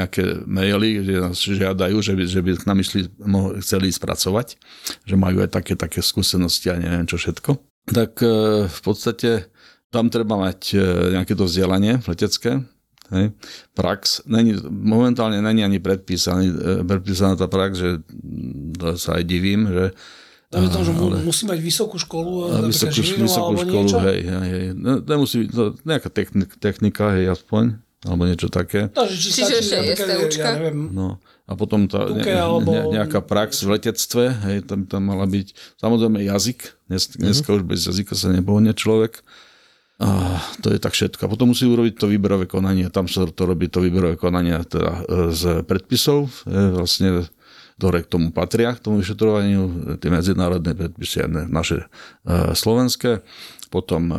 nejaké 0.00 0.24
maily, 0.48 1.04
kde 1.04 1.14
nás 1.28 1.36
žiadajú, 1.36 1.96
že 2.00 2.12
by, 2.16 2.24
že 2.24 2.40
by 2.40 2.50
k 2.56 2.64
nám 2.64 2.78
išli, 2.80 3.00
chceli 3.60 3.92
spracovať, 3.92 4.56
že 5.04 5.14
majú 5.20 5.44
aj 5.44 5.50
také, 5.52 5.76
také 5.76 6.00
skúsenosti 6.00 6.72
a 6.72 6.80
neviem 6.80 7.04
čo 7.04 7.20
všetko. 7.20 7.60
Tak 7.92 8.12
e, 8.24 8.32
v 8.64 8.80
podstate 8.80 9.52
tam 9.92 10.08
treba 10.08 10.40
mať 10.40 10.60
e, 10.72 10.76
nejaké 11.20 11.36
to 11.36 11.44
vzdelanie 11.44 12.00
letecké, 12.06 12.64
hej, 13.10 13.34
prax. 13.74 14.22
Není, 14.26 14.58
momentálne 14.70 15.38
není 15.38 15.62
ani 15.62 15.78
predpísaný, 15.78 16.46
e, 16.48 16.54
predpísaná 16.82 17.34
tá 17.34 17.46
prax, 17.46 17.72
že 17.78 17.90
mm, 18.00 18.78
to 18.78 18.86
sa 18.96 19.18
aj 19.18 19.24
divím, 19.26 19.66
že 19.70 19.84
Tam 20.50 20.66
je 20.66 20.70
to, 20.74 20.82
že 20.82 20.92
Ale- 20.98 21.22
musí 21.22 21.46
mať 21.46 21.58
vysokú 21.62 21.94
školu, 21.94 22.30
a 22.50 22.66
napríklad 22.66 22.90
vysokú, 22.90 22.98
Žilinu 22.98 23.26
vysokú 23.30 23.50
alebo 23.54 23.62
školu, 23.62 23.86
niečo. 23.86 23.98
hej, 24.02 24.18
hej, 24.26 24.48
hej. 24.50 24.64
No, 24.74 24.90
nemusí 24.98 25.36
byť 25.46 25.50
to 25.54 25.64
nejaká 25.86 26.08
technika, 26.10 26.54
technika, 26.58 27.04
hej, 27.14 27.24
aspoň, 27.30 27.64
alebo 28.02 28.22
niečo 28.26 28.48
také. 28.50 28.90
No, 28.90 29.06
že 29.06 29.14
či 29.14 29.28
Čiže 29.30 29.54
ešte 29.62 29.74
napríklad, 29.78 30.06
STUčka? 30.10 30.42
Ja 30.42 30.54
neviem, 30.58 30.78
No 30.90 31.08
a 31.50 31.52
potom 31.58 31.90
tá 31.90 32.06
ne, 32.06 32.22
ne, 32.22 32.62
ne, 32.62 32.80
nejaká 32.94 33.26
prax 33.26 33.66
v 33.66 33.74
letectve, 33.74 34.24
hej, 34.46 34.56
tam, 34.66 34.86
tam 34.86 35.02
mala 35.06 35.26
byť, 35.26 35.78
samozrejme 35.82 36.22
jazyk, 36.22 36.58
dnes, 36.86 37.10
dneska 37.14 37.50
už 37.54 37.62
bez 37.66 37.86
jazyka 37.86 38.14
sa 38.14 38.30
nepohne 38.30 38.70
človek. 38.70 39.22
A 40.00 40.40
to 40.64 40.72
je 40.72 40.80
tak 40.80 40.96
všetko. 40.96 41.28
A 41.28 41.32
potom 41.32 41.52
musí 41.52 41.68
urobiť 41.68 42.00
to 42.00 42.08
výberové 42.08 42.48
konanie. 42.48 42.88
Tam 42.88 43.04
sa 43.04 43.28
to 43.28 43.42
robí 43.44 43.68
to 43.68 43.84
výberové 43.84 44.16
konanie 44.16 44.56
teda 44.64 45.04
e, 45.04 45.28
z 45.28 45.60
predpisov. 45.68 46.48
E, 46.48 46.72
Vlastne 46.72 47.28
ktoré 47.80 48.04
k 48.04 48.12
tomu 48.12 48.28
patria, 48.28 48.76
k 48.76 48.84
tomu 48.84 49.00
vyšetrovaniu, 49.00 49.96
tie 50.04 50.12
medzinárodné 50.12 50.76
predpisy, 50.76 51.24
aj 51.24 51.48
naše 51.48 51.78
e, 51.80 52.52
slovenské. 52.52 53.24
Potom 53.72 54.12
e, 54.12 54.16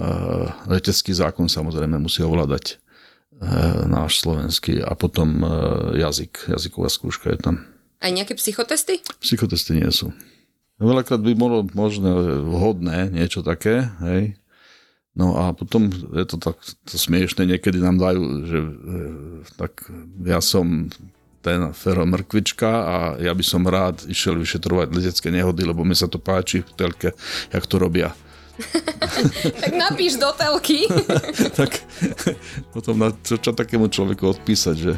letecký 0.66 1.14
zákon 1.14 1.46
samozrejme 1.46 2.02
musí 2.02 2.26
ovládať 2.26 2.74
e, 2.74 2.76
náš 3.86 4.26
slovenský 4.26 4.82
a 4.82 4.98
potom 4.98 5.46
e, 5.46 5.48
jazyk, 6.02 6.50
jazyková 6.58 6.90
skúška 6.90 7.38
je 7.38 7.38
tam. 7.38 7.56
Aj 8.02 8.10
nejaké 8.10 8.34
psychotesty? 8.34 9.06
Psychotesty 9.22 9.78
nie 9.78 9.94
sú. 9.94 10.10
Veľakrát 10.82 11.22
by 11.22 11.38
bolo 11.38 11.62
možno 11.78 12.42
vhodné 12.42 13.14
niečo 13.14 13.46
také, 13.46 13.94
hej. 14.02 14.41
No 15.12 15.36
a 15.36 15.52
potom 15.52 15.92
je 15.92 16.24
to 16.24 16.40
tak 16.40 16.56
to 16.88 16.96
smiešne, 16.96 17.44
niekedy 17.44 17.84
nám 17.84 18.00
dajú, 18.00 18.24
že 18.48 18.58
e, 18.64 18.72
tak 19.60 19.92
ja 20.24 20.40
som 20.40 20.88
ten 21.42 21.74
Fero 21.74 22.06
Mrkvička 22.06 22.70
a 22.70 22.96
ja 23.20 23.34
by 23.34 23.44
som 23.44 23.66
rád 23.68 24.06
išiel 24.08 24.38
vyšetrovať 24.40 24.88
letecké 24.94 25.28
nehody, 25.34 25.68
lebo 25.68 25.82
mi 25.84 25.98
sa 25.98 26.08
to 26.08 26.22
páči 26.22 26.62
v 26.64 26.72
telke, 26.78 27.10
jak 27.52 27.66
to 27.68 27.76
robia. 27.82 28.14
Tak 29.62 29.74
napíš 29.76 30.18
do 30.18 30.32
telky. 30.34 30.88
tak 31.60 31.84
potom 32.72 32.98
na 32.98 33.12
čo, 33.24 33.38
čo 33.38 33.52
takému 33.52 33.92
človeku 33.92 34.24
odpísať, 34.40 34.76
že 34.76 34.94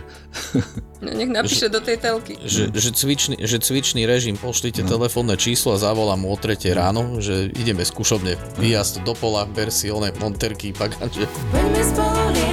No 1.03 1.11
nech 1.11 1.27
napíše 1.27 1.67
do 1.67 1.83
tej 1.83 1.99
telky. 1.99 2.39
Že, 2.39 2.71
že, 2.71 2.89
cvičný, 2.95 3.35
že 3.43 3.57
cvičný 3.59 4.07
režim, 4.07 4.39
pošlite 4.39 4.87
No. 4.87 4.99
telefónne 4.99 5.35
číslo 5.35 5.75
a 5.75 5.81
zavolám 5.81 6.23
mu 6.23 6.31
o 6.31 6.37
3 6.39 6.59
ráno, 6.71 7.19
že 7.19 7.51
ideme 7.51 7.83
skúšobne 7.83 8.39
výjazd 8.59 9.03
do 9.03 9.11
pola, 9.15 9.43
ber 9.43 9.67
si 9.71 9.91
oné 9.91 10.15
monterky, 10.15 10.71
paganže. 10.71 11.27
Poďme 11.51 11.81
spolu 11.83 12.52